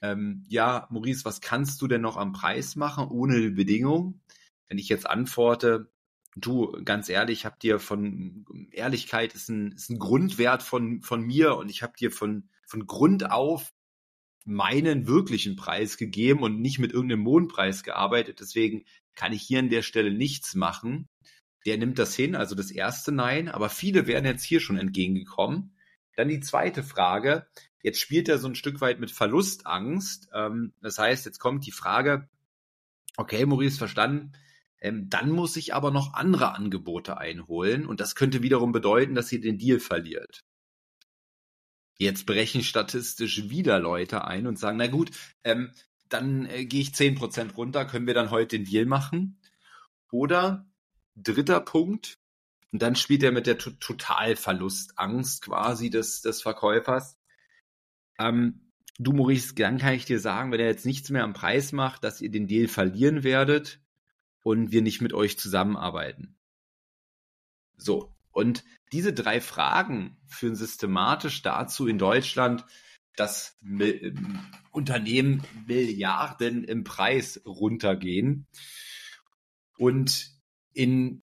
[0.01, 4.21] ähm, ja, Maurice, was kannst du denn noch am Preis machen ohne Bedingung?
[4.69, 5.91] Wenn ich jetzt antworte,
[6.37, 11.23] du, ganz ehrlich, ich habe dir von Ehrlichkeit ist ein, ist ein Grundwert von, von
[11.23, 13.73] mir und ich habe dir von, von Grund auf
[14.45, 18.41] meinen wirklichen Preis gegeben und nicht mit irgendeinem Mondpreis gearbeitet.
[18.41, 21.09] Deswegen kann ich hier an der Stelle nichts machen.
[21.67, 25.75] Der nimmt das hin, also das erste Nein, aber viele wären jetzt hier schon entgegengekommen.
[26.15, 27.47] Dann die zweite Frage.
[27.83, 30.29] Jetzt spielt er so ein Stück weit mit Verlustangst.
[30.35, 32.29] Ähm, das heißt, jetzt kommt die Frage,
[33.17, 34.33] okay, Maurice, verstanden.
[34.85, 39.33] Ähm, dann muss ich aber noch andere Angebote einholen und das könnte wiederum bedeuten, dass
[39.33, 40.45] ihr den Deal verliert.
[41.97, 45.11] Jetzt brechen statistisch wieder Leute ein und sagen, na gut,
[45.43, 45.73] ähm,
[46.11, 49.41] dann äh, gehe ich zehn Prozent runter, können wir dann heute den Deal machen?
[50.11, 50.67] Oder
[51.17, 52.19] dritter Punkt,
[52.71, 57.17] und dann spielt er mit der T Totalverlustangst quasi des, des Verkäufers.
[58.19, 61.73] Ähm, du Maurice, dann kann ich dir sagen, wenn er jetzt nichts mehr am Preis
[61.73, 63.81] macht, dass ihr den Deal verlieren werdet
[64.45, 66.37] und wir nicht mit euch zusammenarbeiten.
[67.77, 68.15] So.
[68.31, 72.65] Und diese drei Fragen führen systematisch dazu in Deutschland,
[73.17, 78.47] dass ähm, Unternehmen Milliarden im Preis runtergehen.
[79.79, 80.31] Und
[80.73, 81.23] in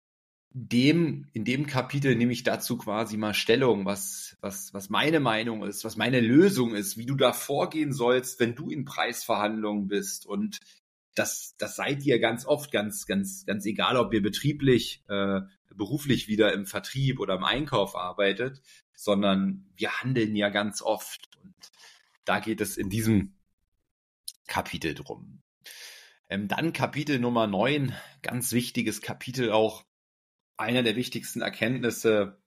[0.53, 5.63] dem, in dem Kapitel nehme ich dazu quasi mal Stellung, was, was, was meine Meinung
[5.63, 10.25] ist, was meine Lösung ist, wie du da vorgehen sollst, wenn du in Preisverhandlungen bist.
[10.25, 10.59] Und
[11.15, 15.41] das, das seid ihr ganz oft, ganz, ganz, ganz egal, ob ihr betrieblich, äh,
[15.75, 18.61] beruflich wieder im Vertrieb oder im Einkauf arbeitet,
[18.93, 21.29] sondern wir handeln ja ganz oft.
[21.43, 21.55] Und
[22.25, 23.35] da geht es in diesem
[24.47, 25.41] Kapitel drum.
[26.29, 29.85] Ähm, dann Kapitel Nummer 9, ganz wichtiges Kapitel auch,
[30.57, 32.41] einer der wichtigsten Erkenntnisse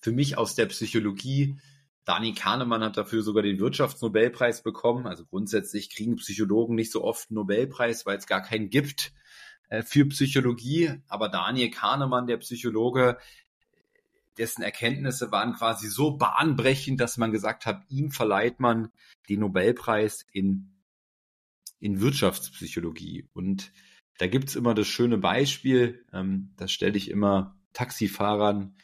[0.00, 1.58] für mich aus der Psychologie.
[2.04, 5.06] Dani Kahnemann hat dafür sogar den Wirtschaftsnobelpreis bekommen.
[5.06, 9.12] Also grundsätzlich kriegen Psychologen nicht so oft einen Nobelpreis, weil es gar keinen gibt
[9.68, 10.90] äh, für Psychologie.
[11.08, 13.18] Aber Daniel Kahnemann, der Psychologe,
[14.38, 18.90] dessen Erkenntnisse waren quasi so bahnbrechend, dass man gesagt hat, ihm verleiht man
[19.28, 20.72] den Nobelpreis in,
[21.78, 23.28] in Wirtschaftspsychologie.
[23.32, 23.72] Und
[24.18, 28.74] da gibt's immer das schöne Beispiel, ähm, das stelle ich immer Taxifahrern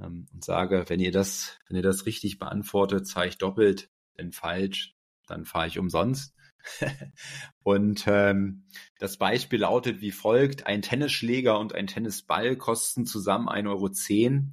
[0.00, 4.32] ähm, und sage, wenn ihr das, wenn ihr das richtig beantwortet, zahle ich doppelt, wenn
[4.32, 4.94] falsch,
[5.26, 6.34] dann fahre ich umsonst.
[7.62, 8.66] und ähm,
[8.98, 14.52] das Beispiel lautet wie folgt: Ein Tennisschläger und ein Tennisball kosten zusammen 1,10 Euro.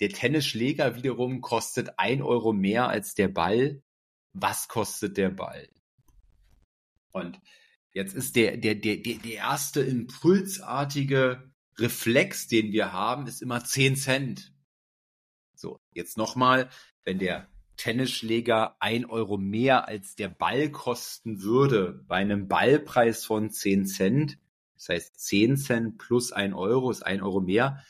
[0.00, 3.82] Der Tennisschläger wiederum kostet 1 Euro mehr als der Ball.
[4.32, 5.68] Was kostet der Ball?
[7.10, 7.40] Und
[7.92, 13.96] Jetzt ist der, der, der, der erste impulsartige Reflex, den wir haben, ist immer 10
[13.96, 14.52] Cent.
[15.60, 16.70] So, jetzt nochmal,
[17.04, 17.46] wenn der
[17.76, 24.38] Tennisschläger ein Euro mehr als der Ball kosten würde, bei einem Ballpreis von 10 Cent,
[24.74, 27.84] das heißt 10 Cent plus ein Euro ist ein Euro mehr,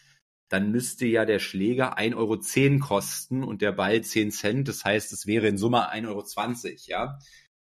[0.48, 4.66] dann müsste ja der Schläger 1,10 Euro kosten und der Ball 10 Cent.
[4.66, 6.24] Das heißt, es wäre in Summe 1,20 Euro,
[6.86, 7.18] ja.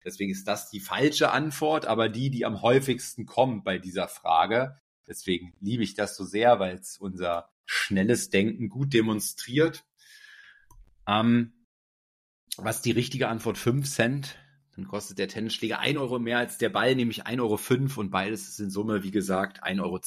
[0.05, 4.77] Deswegen ist das die falsche Antwort, aber die, die am häufigsten kommt bei dieser Frage.
[5.09, 9.85] Deswegen liebe ich das so sehr, weil es unser schnelles Denken gut demonstriert.
[11.07, 11.53] Ähm,
[12.57, 14.37] was die richtige Antwort 5 Cent?
[14.77, 18.49] Dann kostet der Tennisschläger 1 Euro mehr als der Ball, nämlich 1,05 Euro und beides
[18.49, 20.01] ist in Summe, wie gesagt, 1,10 Euro.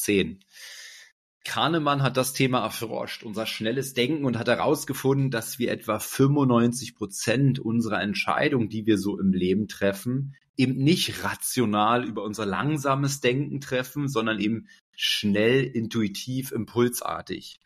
[1.45, 6.95] Kahnemann hat das Thema erforscht, unser schnelles Denken und hat herausgefunden, dass wir etwa 95
[6.95, 13.21] Prozent unserer Entscheidungen, die wir so im Leben treffen, eben nicht rational über unser langsames
[13.21, 17.61] Denken treffen, sondern eben schnell, intuitiv, impulsartig.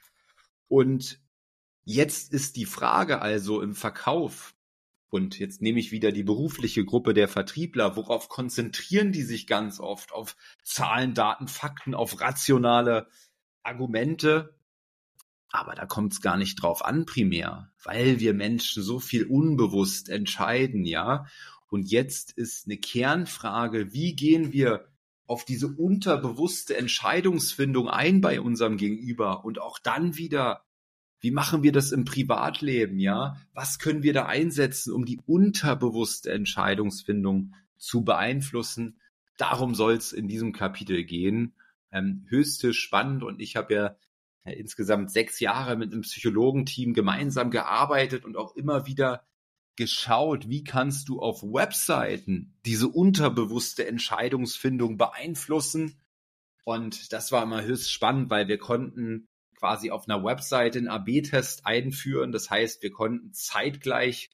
[0.67, 1.19] Und
[1.83, 4.55] jetzt ist die Frage also im Verkauf,
[5.09, 9.81] und jetzt nehme ich wieder die berufliche Gruppe der Vertriebler, worauf konzentrieren die sich ganz
[9.81, 10.13] oft?
[10.13, 13.07] Auf Zahlen, Daten, Fakten, auf rationale
[13.61, 14.55] Argumente,
[15.49, 20.07] aber da kommt es gar nicht drauf an primär, weil wir Menschen so viel unbewusst
[20.07, 21.25] entscheiden, ja.
[21.69, 24.87] Und jetzt ist eine Kernfrage, wie gehen wir
[25.27, 30.63] auf diese unterbewusste Entscheidungsfindung ein bei unserem Gegenüber und auch dann wieder,
[31.21, 33.37] wie machen wir das im Privatleben, ja?
[33.53, 38.99] Was können wir da einsetzen, um die unterbewusste Entscheidungsfindung zu beeinflussen?
[39.37, 41.53] Darum soll es in diesem Kapitel gehen
[41.91, 43.95] ähm, höchste spannend und ich habe ja
[44.43, 49.23] insgesamt sechs Jahre mit einem Psychologenteam gemeinsam gearbeitet und auch immer wieder
[49.75, 55.99] geschaut, wie kannst du auf Webseiten diese unterbewusste Entscheidungsfindung beeinflussen.
[56.63, 59.27] Und das war immer höchst spannend, weil wir konnten
[59.61, 62.31] quasi auf einer Webseite einen AB-Test einführen.
[62.31, 64.31] Das heißt, wir konnten zeitgleich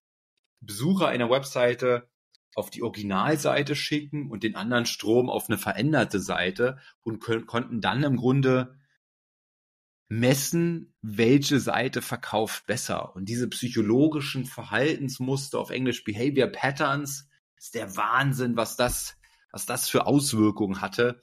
[0.62, 2.10] Besucher einer Webseite
[2.56, 7.82] auf die Originalseite schicken und den anderen Strom auf eine veränderte Seite und können, konnten
[7.82, 8.80] dann im Grunde
[10.08, 13.14] messen, welche Seite verkauft besser.
[13.14, 19.18] Und diese psychologischen Verhaltensmuster auf Englisch Behavior Patterns ist der Wahnsinn, was das,
[19.52, 21.22] was das für Auswirkungen hatte.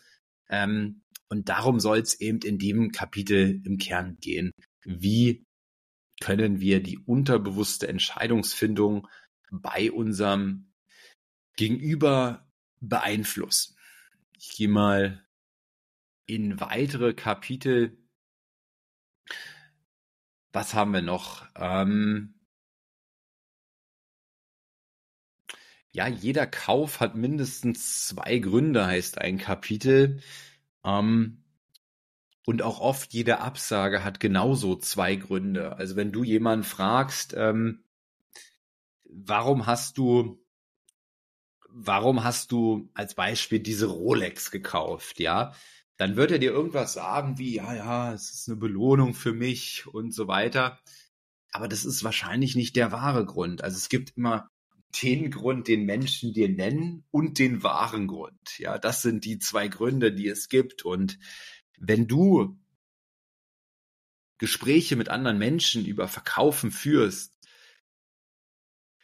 [0.51, 4.53] Ähm, und darum soll es eben in dem Kapitel im Kern gehen.
[4.85, 5.45] Wie
[6.21, 9.09] können wir die unterbewusste Entscheidungsfindung
[9.51, 10.73] bei unserem
[11.57, 12.47] gegenüber
[12.81, 13.77] beeinflussen.
[14.39, 15.25] Ich gehe mal
[16.27, 17.99] in weitere Kapitel.
[20.53, 21.47] Was haben wir noch?
[21.57, 22.41] Ähm
[25.93, 30.23] ja, jeder Kauf hat mindestens zwei Gründe, heißt ein Kapitel.
[30.85, 31.45] Ähm
[32.47, 35.77] und auch oft jede Absage hat genauso zwei Gründe.
[35.77, 37.85] Also wenn du jemanden fragst, ähm,
[39.05, 40.45] warum hast du
[41.75, 45.55] warum hast du als Beispiel diese Rolex gekauft, ja?
[45.97, 49.87] Dann wird er dir irgendwas sagen wie, ja, ja, es ist eine Belohnung für mich
[49.87, 50.79] und so weiter.
[51.53, 53.63] Aber das ist wahrscheinlich nicht der wahre Grund.
[53.63, 54.51] Also es gibt immer
[55.03, 58.59] den Grund, den Menschen dir nennen und den wahren Grund.
[58.59, 60.85] Ja, das sind die zwei Gründe, die es gibt.
[60.85, 61.19] Und
[61.79, 62.59] wenn du
[64.39, 67.35] Gespräche mit anderen Menschen über Verkaufen führst,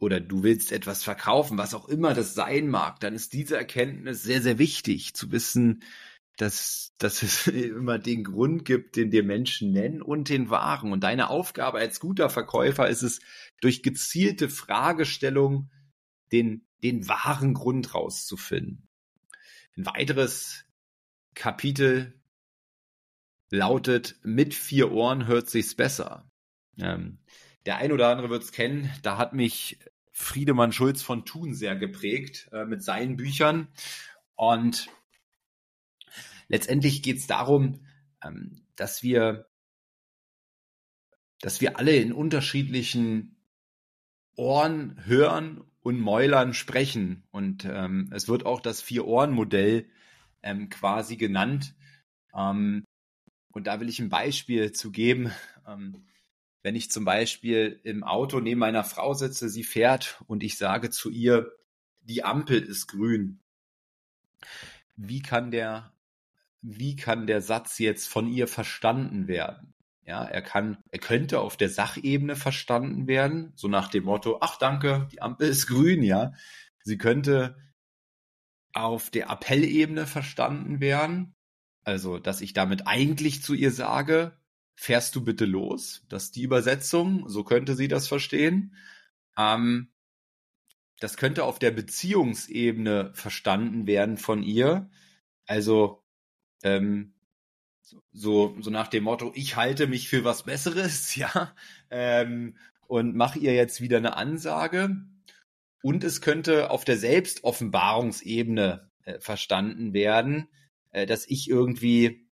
[0.01, 4.23] oder du willst etwas verkaufen, was auch immer das sein mag, dann ist diese Erkenntnis
[4.23, 5.83] sehr, sehr wichtig zu wissen,
[6.39, 10.93] dass, dass es immer den Grund gibt, den dir Menschen nennen und den wahren.
[10.93, 13.21] Und deine Aufgabe als guter Verkäufer ist es,
[13.61, 15.71] durch gezielte Fragestellung
[16.33, 18.89] den, den wahren Grund rauszufinden.
[19.77, 20.65] Ein weiteres
[21.35, 22.21] Kapitel
[23.51, 26.31] lautet, mit vier Ohren hört sich's besser.
[26.79, 27.19] Ähm,
[27.67, 29.79] der ein oder andere wird es kennen, da hat mich
[30.13, 33.69] Friedemann Schulz von Thun sehr geprägt äh, mit seinen Büchern.
[34.35, 34.89] Und
[36.49, 37.87] letztendlich geht es darum,
[38.23, 39.49] ähm, dass wir,
[41.41, 43.37] dass wir alle in unterschiedlichen
[44.37, 47.25] Ohren hören und Mäulern sprechen.
[47.31, 49.87] Und ähm, es wird auch das Vier-Ohren-Modell
[50.43, 51.75] ähm, quasi genannt.
[52.35, 52.85] Ähm,
[53.53, 55.33] und da will ich ein Beispiel zu geben.
[55.67, 56.05] Ähm,
[56.63, 60.91] wenn ich zum Beispiel im Auto neben meiner Frau sitze, sie fährt und ich sage
[60.91, 61.51] zu ihr,
[62.03, 63.41] die Ampel ist grün.
[64.97, 65.93] Wie kann der,
[66.61, 69.73] wie kann der Satz jetzt von ihr verstanden werden?
[70.07, 74.57] Ja, er kann, er könnte auf der Sachebene verstanden werden, so nach dem Motto, ach
[74.57, 76.33] danke, die Ampel ist grün, ja.
[76.83, 77.57] Sie könnte
[78.73, 81.35] auf der Appellebene verstanden werden,
[81.85, 84.37] also, dass ich damit eigentlich zu ihr sage,
[84.75, 86.05] fährst du bitte los?
[86.09, 88.77] Das ist die Übersetzung, so könnte sie das verstehen.
[89.37, 89.89] Ähm,
[91.01, 94.91] das könnte auf der Beziehungsebene verstanden werden von ihr.
[95.47, 96.05] Also,
[96.63, 97.15] ähm,
[98.13, 101.55] so, so nach dem Motto, ich halte mich für was Besseres, ja,
[101.91, 104.97] ähm, und mache ihr jetzt wieder eine Ansage.
[105.83, 110.49] Und es könnte auf der Selbstoffenbarungsebene äh, verstanden werden,
[110.91, 112.29] äh, dass ich irgendwie,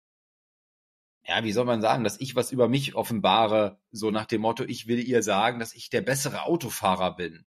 [1.26, 4.64] ja, wie soll man sagen, dass ich was über mich offenbare, so nach dem Motto,
[4.64, 7.44] ich will ihr sagen, dass ich der bessere Autofahrer bin.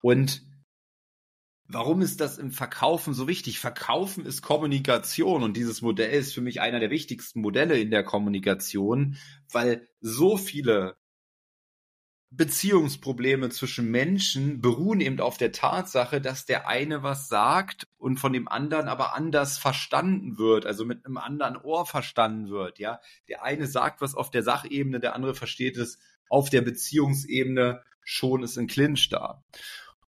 [0.00, 0.42] Und
[1.68, 3.58] Warum ist das im Verkaufen so wichtig?
[3.58, 8.04] Verkaufen ist Kommunikation und dieses Modell ist für mich einer der wichtigsten Modelle in der
[8.04, 9.16] Kommunikation,
[9.50, 10.96] weil so viele
[12.30, 18.32] Beziehungsprobleme zwischen Menschen beruhen eben auf der Tatsache, dass der eine was sagt und von
[18.32, 23.00] dem anderen aber anders verstanden wird, also mit einem anderen Ohr verstanden wird, ja.
[23.28, 25.98] Der eine sagt was auf der Sachebene, der andere versteht es
[26.28, 29.42] auf der Beziehungsebene, schon ist ein Clinch da.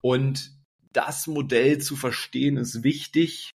[0.00, 0.53] Und
[0.94, 3.50] das Modell zu verstehen ist wichtig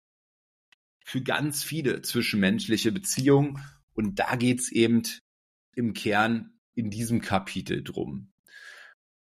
[1.05, 3.62] für ganz viele zwischenmenschliche Beziehungen
[3.93, 5.03] und da geht's eben
[5.74, 8.32] im Kern in diesem Kapitel drum.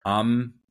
[0.05, 0.61] Ähm,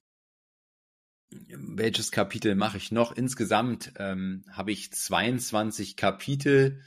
[1.31, 3.13] welches Kapitel mache ich noch?
[3.13, 6.83] Insgesamt ähm, habe ich 22 Kapitel.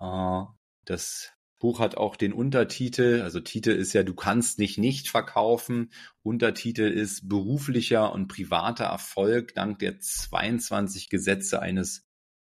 [0.00, 0.42] Äh,
[0.84, 5.90] das Buch hat auch den Untertitel, also Titel ist ja, du kannst nicht nicht verkaufen.
[6.22, 12.06] Untertitel ist beruflicher und privater Erfolg dank der 22 Gesetze eines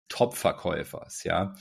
[0.08, 1.54] Top-Verkäufers, ja.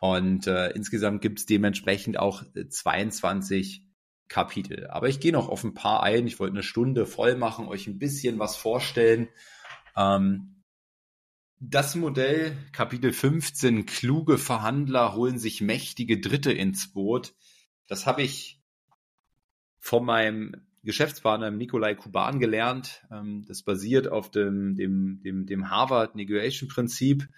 [0.00, 3.84] Und äh, insgesamt gibt es dementsprechend auch 22
[4.28, 4.86] Kapitel.
[4.88, 6.26] Aber ich gehe noch auf ein paar ein.
[6.26, 9.28] Ich wollte eine Stunde voll machen, euch ein bisschen was vorstellen.
[9.96, 10.59] Ähm,
[11.60, 17.34] das Modell Kapitel 15, kluge Verhandler holen sich mächtige Dritte ins Boot.
[17.86, 18.60] Das habe ich
[19.78, 23.06] von meinem Geschäftspartner Nikolai Kuban gelernt.
[23.10, 27.28] Ähm, das basiert auf dem, dem, dem, dem Harvard Negotiation Prinzip.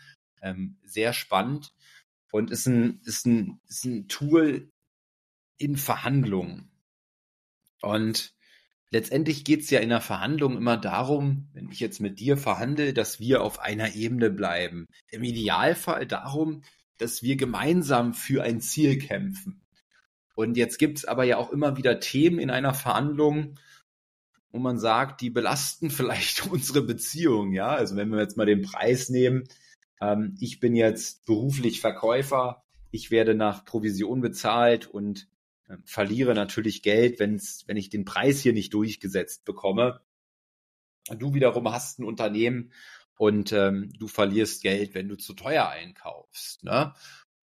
[0.41, 1.75] Ähm, sehr spannend
[2.31, 4.71] und ist ein, ist ein, ist ein Tool
[5.57, 6.71] in Verhandlungen.
[7.81, 8.35] Und
[8.93, 12.93] letztendlich geht es ja in der Verhandlung immer darum, wenn ich jetzt mit dir verhandle,
[12.93, 14.87] dass wir auf einer Ebene bleiben.
[15.11, 16.63] Im Idealfall darum,
[16.99, 19.63] dass wir gemeinsam für ein Ziel kämpfen.
[20.35, 23.59] Und jetzt gibt es aber ja auch immer wieder Themen in einer Verhandlung,
[24.51, 27.53] wo man sagt, die belasten vielleicht unsere Beziehung.
[27.53, 29.45] Ja, also wenn wir jetzt mal den Preis nehmen,
[30.01, 35.29] ähm, ich bin jetzt beruflich Verkäufer, ich werde nach Provision bezahlt und
[35.85, 40.01] verliere natürlich Geld, wenn's, wenn ich den Preis hier nicht durchgesetzt bekomme.
[41.19, 42.73] Du wiederum hast ein Unternehmen
[43.17, 46.65] und ähm, du verlierst Geld, wenn du zu teuer einkaufst.
[46.65, 46.95] Ne?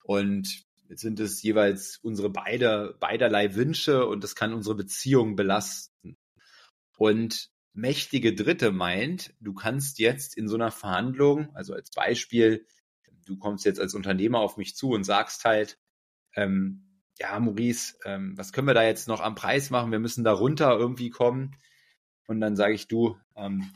[0.03, 6.17] Und jetzt sind es jeweils unsere beide, beiderlei Wünsche und das kann unsere Beziehung belasten.
[6.97, 12.65] Und mächtige Dritte meint, du kannst jetzt in so einer Verhandlung, also als Beispiel,
[13.25, 15.79] du kommst jetzt als Unternehmer auf mich zu und sagst halt,
[16.35, 16.88] ähm,
[17.19, 19.91] ja, Maurice, ähm, was können wir da jetzt noch am Preis machen?
[19.91, 21.55] Wir müssen da runter irgendwie kommen.
[22.27, 23.69] Und dann sage ich, du, ähm,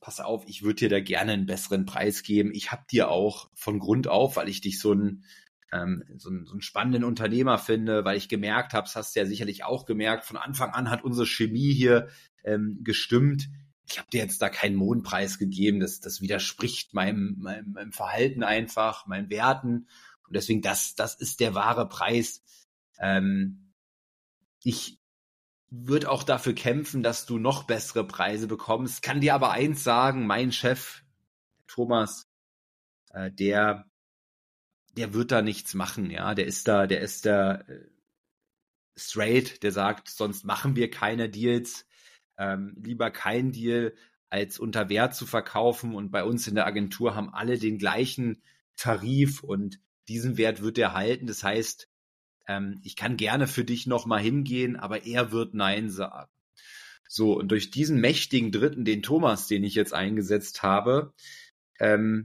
[0.00, 2.50] pass auf, ich würde dir da gerne einen besseren Preis geben.
[2.52, 5.24] Ich habe dir auch von Grund auf, weil ich dich so ein
[5.72, 9.20] ähm, so, einen, so einen spannenden Unternehmer finde, weil ich gemerkt habe, das hast du
[9.20, 12.08] ja sicherlich auch gemerkt, von Anfang an hat unsere Chemie hier
[12.44, 13.48] ähm, gestimmt.
[13.88, 18.42] Ich habe dir jetzt da keinen Mondpreis gegeben, das, das widerspricht meinem, meinem, meinem Verhalten
[18.42, 19.88] einfach, meinen Werten.
[20.26, 22.42] Und deswegen, das, das ist der wahre Preis.
[23.02, 23.74] Ähm,
[24.62, 24.98] ich
[25.68, 29.02] würde auch dafür kämpfen, dass du noch bessere Preise bekommst.
[29.02, 31.02] Kann dir aber eins sagen, mein Chef,
[31.66, 32.30] Thomas,
[33.12, 33.86] äh, der
[34.96, 36.34] der wird da nichts machen, ja.
[36.34, 37.88] Der ist da, der ist da äh,
[38.96, 41.86] straight, der sagt, sonst machen wir keine Deals.
[42.38, 43.94] Ähm, lieber kein Deal,
[44.30, 45.94] als unter Wert zu verkaufen.
[45.94, 48.42] Und bei uns in der Agentur haben alle den gleichen
[48.76, 51.26] Tarif und diesen Wert wird er halten.
[51.26, 51.88] Das heißt,
[52.46, 56.30] ähm, ich kann gerne für dich nochmal hingehen, aber er wird Nein sagen.
[57.08, 61.12] So, und durch diesen mächtigen Dritten, den Thomas, den ich jetzt eingesetzt habe,
[61.78, 62.24] ähm,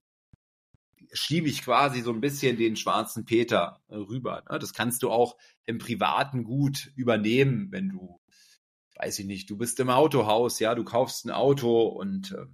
[1.11, 4.43] schiebe ich quasi so ein bisschen den schwarzen Peter rüber.
[4.49, 4.59] Ne?
[4.59, 8.19] Das kannst du auch im Privaten gut übernehmen, wenn du,
[8.95, 12.45] weiß ich nicht, du bist im Autohaus, ja, du kaufst ein Auto und äh,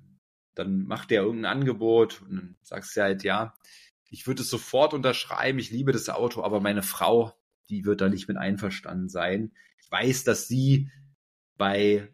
[0.55, 3.53] dann macht der irgendein Angebot und dann sagst du halt, ja,
[4.09, 7.33] ich würde es sofort unterschreiben, ich liebe das Auto, aber meine Frau,
[7.69, 9.51] die wird da nicht mit einverstanden sein.
[9.81, 10.89] Ich weiß, dass sie
[11.57, 12.09] bei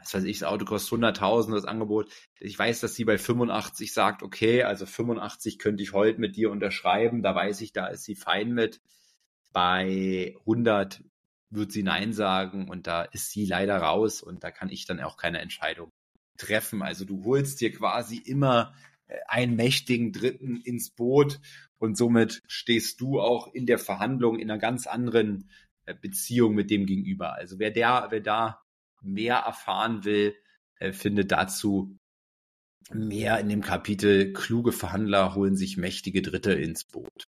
[0.00, 2.10] was weiß ich, das Auto kostet 100.000, das Angebot.
[2.38, 6.50] Ich weiß, dass sie bei 85 sagt, okay, also 85 könnte ich heute mit dir
[6.50, 7.22] unterschreiben.
[7.22, 8.80] Da weiß ich, da ist sie fein mit.
[9.52, 11.02] Bei 100
[11.50, 15.00] wird sie Nein sagen und da ist sie leider raus und da kann ich dann
[15.00, 15.90] auch keine Entscheidung
[16.38, 16.82] treffen.
[16.82, 18.72] Also du holst dir quasi immer
[19.08, 21.40] äh, einen mächtigen Dritten ins Boot
[21.80, 25.50] und somit stehst du auch in der Verhandlung in einer ganz anderen
[25.86, 27.34] äh, Beziehung mit dem Gegenüber.
[27.34, 28.62] Also wer der, wer da
[29.00, 30.36] mehr erfahren will,
[30.78, 31.96] äh, findet dazu
[32.92, 37.28] mehr in dem Kapitel Kluge Verhandler holen sich mächtige Dritte ins Boot.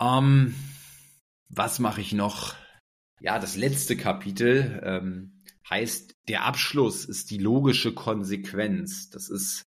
[0.00, 0.54] Ähm,
[1.48, 2.54] was mache ich noch?
[3.20, 9.08] Ja, das letzte Kapitel ähm, heißt, der Abschluss ist die logische Konsequenz.
[9.08, 9.64] Das ist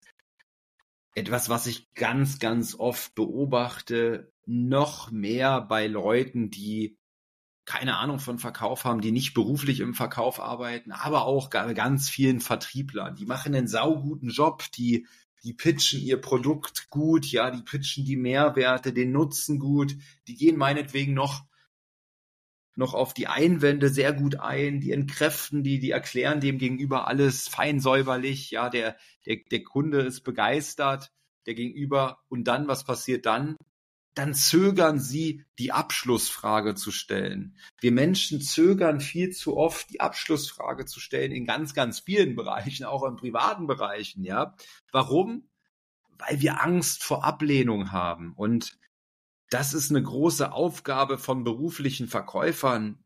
[1.15, 6.99] etwas, was ich ganz, ganz oft beobachte, noch mehr bei Leuten, die
[7.65, 12.41] keine Ahnung von Verkauf haben, die nicht beruflich im Verkauf arbeiten, aber auch ganz vielen
[12.41, 13.15] Vertrieblern.
[13.15, 15.07] Die machen einen sauguten Job, die,
[15.45, 19.97] die pitchen ihr Produkt gut, ja, die pitchen die Mehrwerte, den Nutzen gut,
[20.27, 21.45] die gehen meinetwegen noch
[22.77, 27.49] noch auf die Einwände sehr gut ein, die entkräften die, die erklären dem gegenüber alles
[27.49, 28.97] fein säuberlich, ja, der,
[29.27, 31.11] der, der Kunde ist begeistert,
[31.47, 33.57] der Gegenüber, und dann, was passiert dann?
[34.15, 37.57] dann zögern sie, die Abschlussfrage zu stellen.
[37.81, 42.85] Wir Menschen zögern viel zu oft, die Abschlussfrage zu stellen in ganz, ganz vielen Bereichen,
[42.85, 44.55] auch in privaten Bereichen, ja.
[44.93, 45.49] Warum?
[46.19, 48.33] Weil wir Angst vor Ablehnung haben.
[48.35, 48.79] Und
[49.51, 53.05] das ist eine große Aufgabe von beruflichen Verkäufern,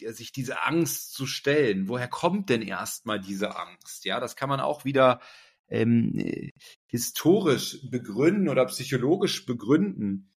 [0.00, 1.88] sich diese Angst zu stellen.
[1.88, 4.04] Woher kommt denn erstmal diese Angst?
[4.04, 5.20] Ja, das kann man auch wieder
[5.68, 6.52] ähm, äh,
[6.86, 10.32] historisch begründen oder psychologisch begründen.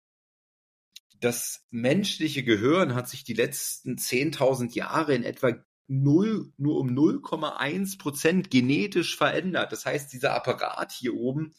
[1.20, 5.54] Das menschliche Gehirn hat sich die letzten 10.000 Jahre in etwa
[5.88, 9.72] 0, nur um 0,1 Prozent genetisch verändert.
[9.72, 11.54] Das heißt, dieser Apparat hier oben,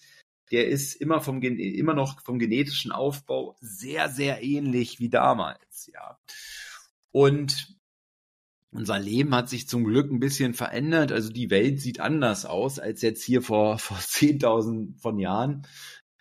[0.53, 6.19] der ist immer vom, immer noch vom genetischen Aufbau sehr, sehr ähnlich wie damals, ja.
[7.11, 7.79] Und
[8.71, 11.13] unser Leben hat sich zum Glück ein bisschen verändert.
[11.13, 15.67] Also die Welt sieht anders aus als jetzt hier vor, vor 10.000 von Jahren.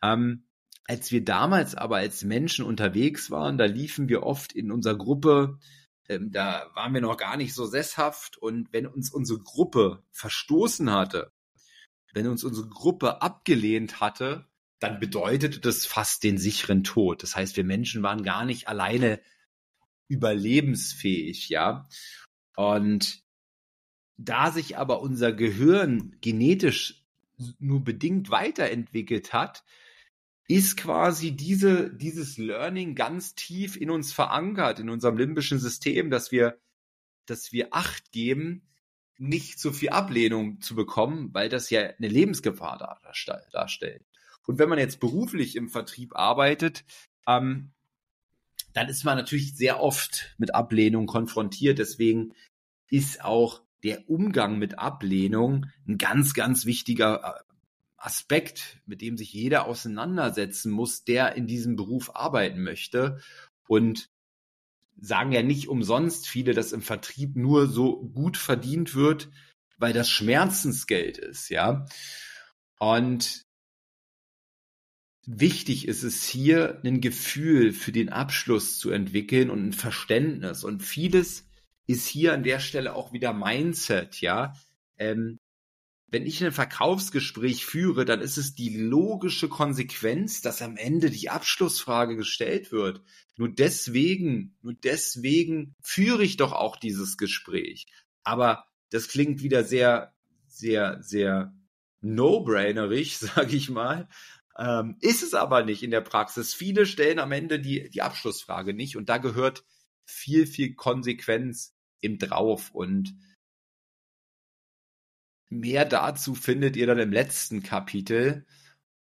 [0.01, 0.45] Ähm,
[0.85, 5.59] als wir damals aber als Menschen unterwegs waren, da liefen wir oft in unserer Gruppe,
[6.09, 10.91] ähm, da waren wir noch gar nicht so sesshaft und wenn uns unsere Gruppe verstoßen
[10.91, 11.31] hatte,
[12.13, 14.47] wenn uns unsere Gruppe abgelehnt hatte,
[14.79, 17.21] dann bedeutete das fast den sicheren Tod.
[17.23, 19.21] Das heißt, wir Menschen waren gar nicht alleine
[20.07, 21.87] überlebensfähig, ja.
[22.55, 23.23] Und
[24.17, 27.05] da sich aber unser Gehirn genetisch
[27.59, 29.63] nur bedingt weiterentwickelt hat,
[30.47, 36.31] ist quasi diese, dieses Learning ganz tief in uns verankert, in unserem limbischen System, dass
[36.31, 36.59] wir,
[37.25, 38.67] dass wir Acht geben,
[39.21, 42.99] nicht so viel Ablehnung zu bekommen, weil das ja eine Lebensgefahr
[43.51, 44.03] darstellt.
[44.47, 46.83] Und wenn man jetzt beruflich im Vertrieb arbeitet,
[47.27, 47.71] ähm,
[48.73, 51.77] dann ist man natürlich sehr oft mit Ablehnung konfrontiert.
[51.77, 52.33] Deswegen
[52.89, 57.53] ist auch der Umgang mit Ablehnung ein ganz, ganz wichtiger äh,
[57.97, 63.21] Aspekt, mit dem sich jeder auseinandersetzen muss, der in diesem Beruf arbeiten möchte.
[63.67, 64.09] Und
[64.99, 69.29] sagen ja nicht umsonst viele, dass im Vertrieb nur so gut verdient wird,
[69.77, 71.85] weil das Schmerzensgeld ist, ja.
[72.77, 73.45] Und
[75.25, 80.63] wichtig ist es hier, ein Gefühl für den Abschluss zu entwickeln und ein Verständnis.
[80.63, 81.47] Und vieles
[81.87, 84.53] ist hier an der Stelle auch wieder Mindset, ja.
[84.97, 85.39] Ähm,
[86.11, 91.29] wenn ich ein Verkaufsgespräch führe, dann ist es die logische Konsequenz, dass am Ende die
[91.29, 93.01] Abschlussfrage gestellt wird.
[93.37, 97.87] Nur deswegen, nur deswegen führe ich doch auch dieses Gespräch.
[98.23, 100.13] Aber das klingt wieder sehr,
[100.47, 101.53] sehr, sehr
[102.01, 104.09] no-brainerig, sage ich mal.
[104.59, 106.53] Ähm, ist es aber nicht in der Praxis.
[106.53, 109.63] Viele stellen am Ende die, die Abschlussfrage nicht und da gehört
[110.03, 113.15] viel, viel Konsequenz im Drauf und
[115.51, 118.45] Mehr dazu findet ihr dann im letzten Kapitel.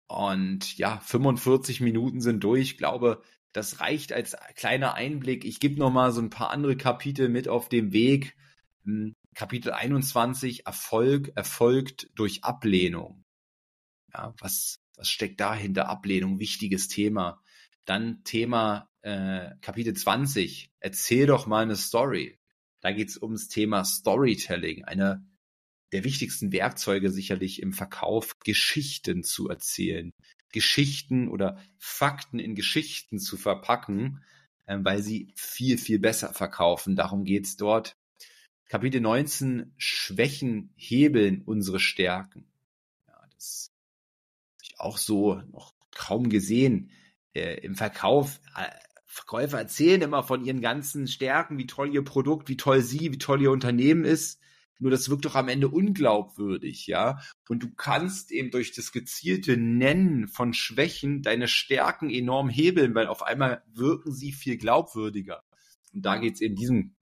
[0.06, 2.62] Und ja, 45 Minuten sind durch.
[2.62, 3.22] Ich glaube,
[3.52, 5.44] das reicht als kleiner Einblick.
[5.44, 8.34] Ich gebe noch mal so ein paar andere Kapitel mit auf dem Weg.
[8.84, 13.24] Hm, Kapitel 21, Erfolg erfolgt durch Ablehnung.
[14.14, 15.90] Ja, was, was steckt dahinter?
[15.90, 17.42] Ablehnung, wichtiges Thema.
[17.84, 22.38] Dann Thema äh, Kapitel 20, erzähl doch mal eine Story.
[22.80, 25.26] Da geht es ums Thema Storytelling, eine
[25.92, 30.12] der wichtigsten Werkzeuge sicherlich im Verkauf, Geschichten zu erzählen.
[30.52, 34.22] Geschichten oder Fakten in Geschichten zu verpacken,
[34.66, 36.96] äh, weil sie viel, viel besser verkaufen.
[36.96, 37.96] Darum geht's dort.
[38.68, 42.46] Kapitel 19, Schwächen hebeln unsere Stärken.
[43.06, 43.70] Ja, das
[44.52, 46.90] habe ich auch so noch kaum gesehen.
[47.34, 48.68] Äh, Im Verkauf, äh,
[49.06, 53.18] Verkäufer erzählen immer von ihren ganzen Stärken, wie toll ihr Produkt, wie toll sie, wie
[53.18, 54.38] toll ihr Unternehmen ist.
[54.78, 57.20] Nur das wirkt doch am Ende unglaubwürdig, ja.
[57.48, 63.08] Und du kannst eben durch das gezielte Nennen von Schwächen deine Stärken enorm hebeln, weil
[63.08, 65.42] auf einmal wirken sie viel glaubwürdiger.
[65.92, 66.94] Und da geht es in diesem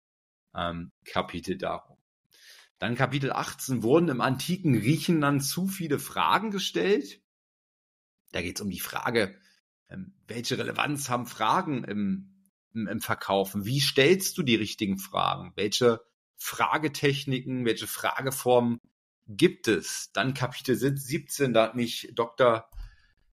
[0.55, 1.99] ähm, Kapitel darum.
[2.79, 7.21] Dann Kapitel 18 wurden im antiken Griechenland zu viele Fragen gestellt.
[8.33, 9.39] Da geht es um die Frage,
[9.89, 12.35] ähm, welche Relevanz haben Fragen im,
[12.75, 13.65] im, im Verkaufen?
[13.65, 15.53] Wie stellst du die richtigen Fragen?
[15.57, 16.01] Welche
[16.37, 18.79] Fragetechniken, welche Frageformen
[19.27, 20.11] gibt es?
[20.13, 22.69] Dann Kapitel 17, da hat mich Dr.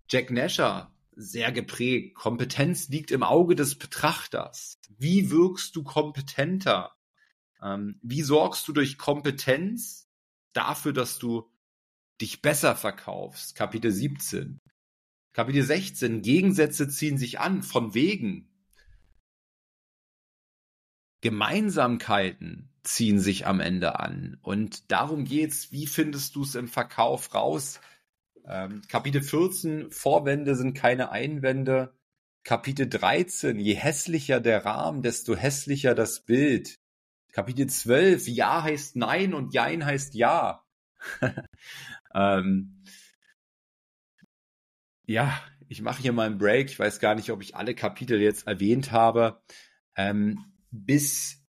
[0.09, 2.15] Jack Nasher sehr geprägt.
[2.15, 4.79] Kompetenz liegt im Auge des Betrachters.
[4.97, 6.95] Wie wirkst du kompetenter?
[7.61, 10.09] Ähm, wie sorgst du durch Kompetenz
[10.53, 11.49] dafür, dass du
[12.19, 13.55] dich besser verkaufst?
[13.55, 14.59] Kapitel 17.
[15.33, 16.21] Kapitel 16.
[16.21, 18.49] Gegensätze ziehen sich an, von wegen.
[21.21, 24.37] Gemeinsamkeiten ziehen sich am Ende an.
[24.41, 25.71] Und darum geht's.
[25.71, 27.79] Wie findest du es im Verkauf raus?
[28.45, 31.93] Ähm, Kapitel 14, Vorwände sind keine Einwände.
[32.43, 36.77] Kapitel 13, je hässlicher der Rahmen, desto hässlicher das Bild.
[37.31, 40.65] Kapitel 12, Ja heißt Nein und Jein heißt Ja.
[42.13, 42.83] ähm,
[45.05, 46.69] ja, ich mache hier mal einen Break.
[46.69, 49.41] Ich weiß gar nicht, ob ich alle Kapitel jetzt erwähnt habe.
[49.95, 51.42] Ähm, bis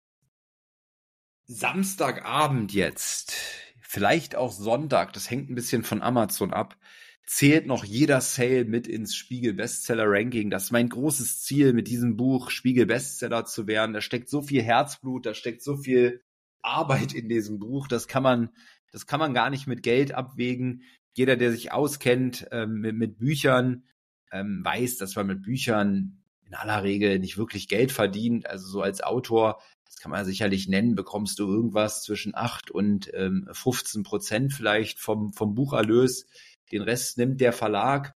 [1.47, 3.35] Samstagabend jetzt,
[3.81, 6.79] vielleicht auch Sonntag, das hängt ein bisschen von Amazon ab,
[7.27, 10.49] zählt noch jeder Sale mit ins Spiegel Bestseller Ranking.
[10.49, 13.93] Das ist mein großes Ziel, mit diesem Buch Spiegel Bestseller zu werden.
[13.93, 16.23] Da steckt so viel Herzblut, da steckt so viel
[16.63, 17.89] Arbeit in diesem Buch.
[17.89, 18.51] Das kann man,
[18.91, 20.83] das kann man gar nicht mit Geld abwägen.
[21.13, 23.85] Jeder, der sich auskennt ähm, mit, mit, Büchern,
[24.33, 28.49] ähm, weiß, dass man mit Büchern in aller Regel nicht wirklich Geld verdient.
[28.49, 29.61] Also so als Autor
[29.95, 34.99] das kann man sicherlich nennen, bekommst du irgendwas zwischen 8 und ähm, 15 Prozent vielleicht
[34.99, 36.27] vom, vom Bucherlös.
[36.73, 38.13] Den Rest nimmt der Verlag.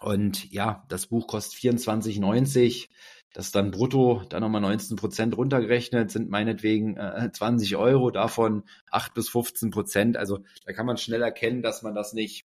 [0.00, 2.88] Und ja, das Buch kostet 24,90.
[3.32, 9.14] Das dann brutto, dann nochmal 19 Prozent runtergerechnet, sind meinetwegen äh, 20 Euro, davon 8
[9.14, 10.16] bis 15 Prozent.
[10.18, 12.44] Also da kann man schnell erkennen, dass man das nicht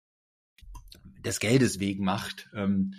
[1.24, 2.50] des Geldes wegen macht.
[2.54, 2.94] Ähm,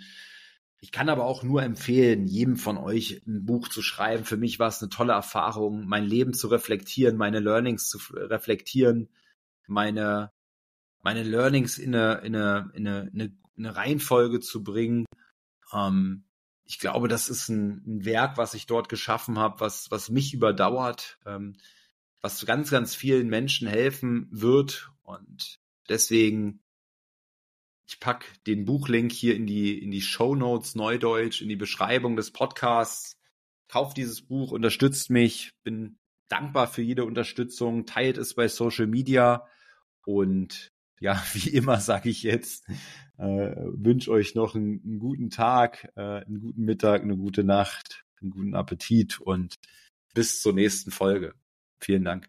[0.80, 4.24] ich kann aber auch nur empfehlen, jedem von euch ein Buch zu schreiben.
[4.24, 9.08] Für mich war es eine tolle Erfahrung, mein Leben zu reflektieren, meine Learnings zu reflektieren,
[9.66, 10.30] meine,
[11.02, 15.04] meine Learnings in eine, in eine, in eine, in eine Reihenfolge zu bringen.
[15.72, 16.24] Ähm,
[16.64, 20.32] ich glaube, das ist ein, ein, Werk, was ich dort geschaffen habe, was, was mich
[20.32, 21.56] überdauert, ähm,
[22.20, 24.92] was ganz, ganz vielen Menschen helfen wird.
[25.02, 25.58] Und
[25.88, 26.60] deswegen
[27.88, 32.16] ich pack den Buchlink hier in die, in die Show Notes Neudeutsch, in die Beschreibung
[32.16, 33.16] des Podcasts.
[33.68, 35.52] Kauft dieses Buch, unterstützt mich.
[35.64, 37.86] Bin dankbar für jede Unterstützung.
[37.86, 39.46] Teilt es bei Social Media
[40.04, 40.70] und
[41.00, 42.68] ja, wie immer sage ich jetzt,
[43.16, 48.04] äh, wünsche euch noch einen, einen guten Tag, äh, einen guten Mittag, eine gute Nacht,
[48.20, 49.54] einen guten Appetit und
[50.12, 51.34] bis zur nächsten Folge.
[51.80, 52.28] Vielen Dank.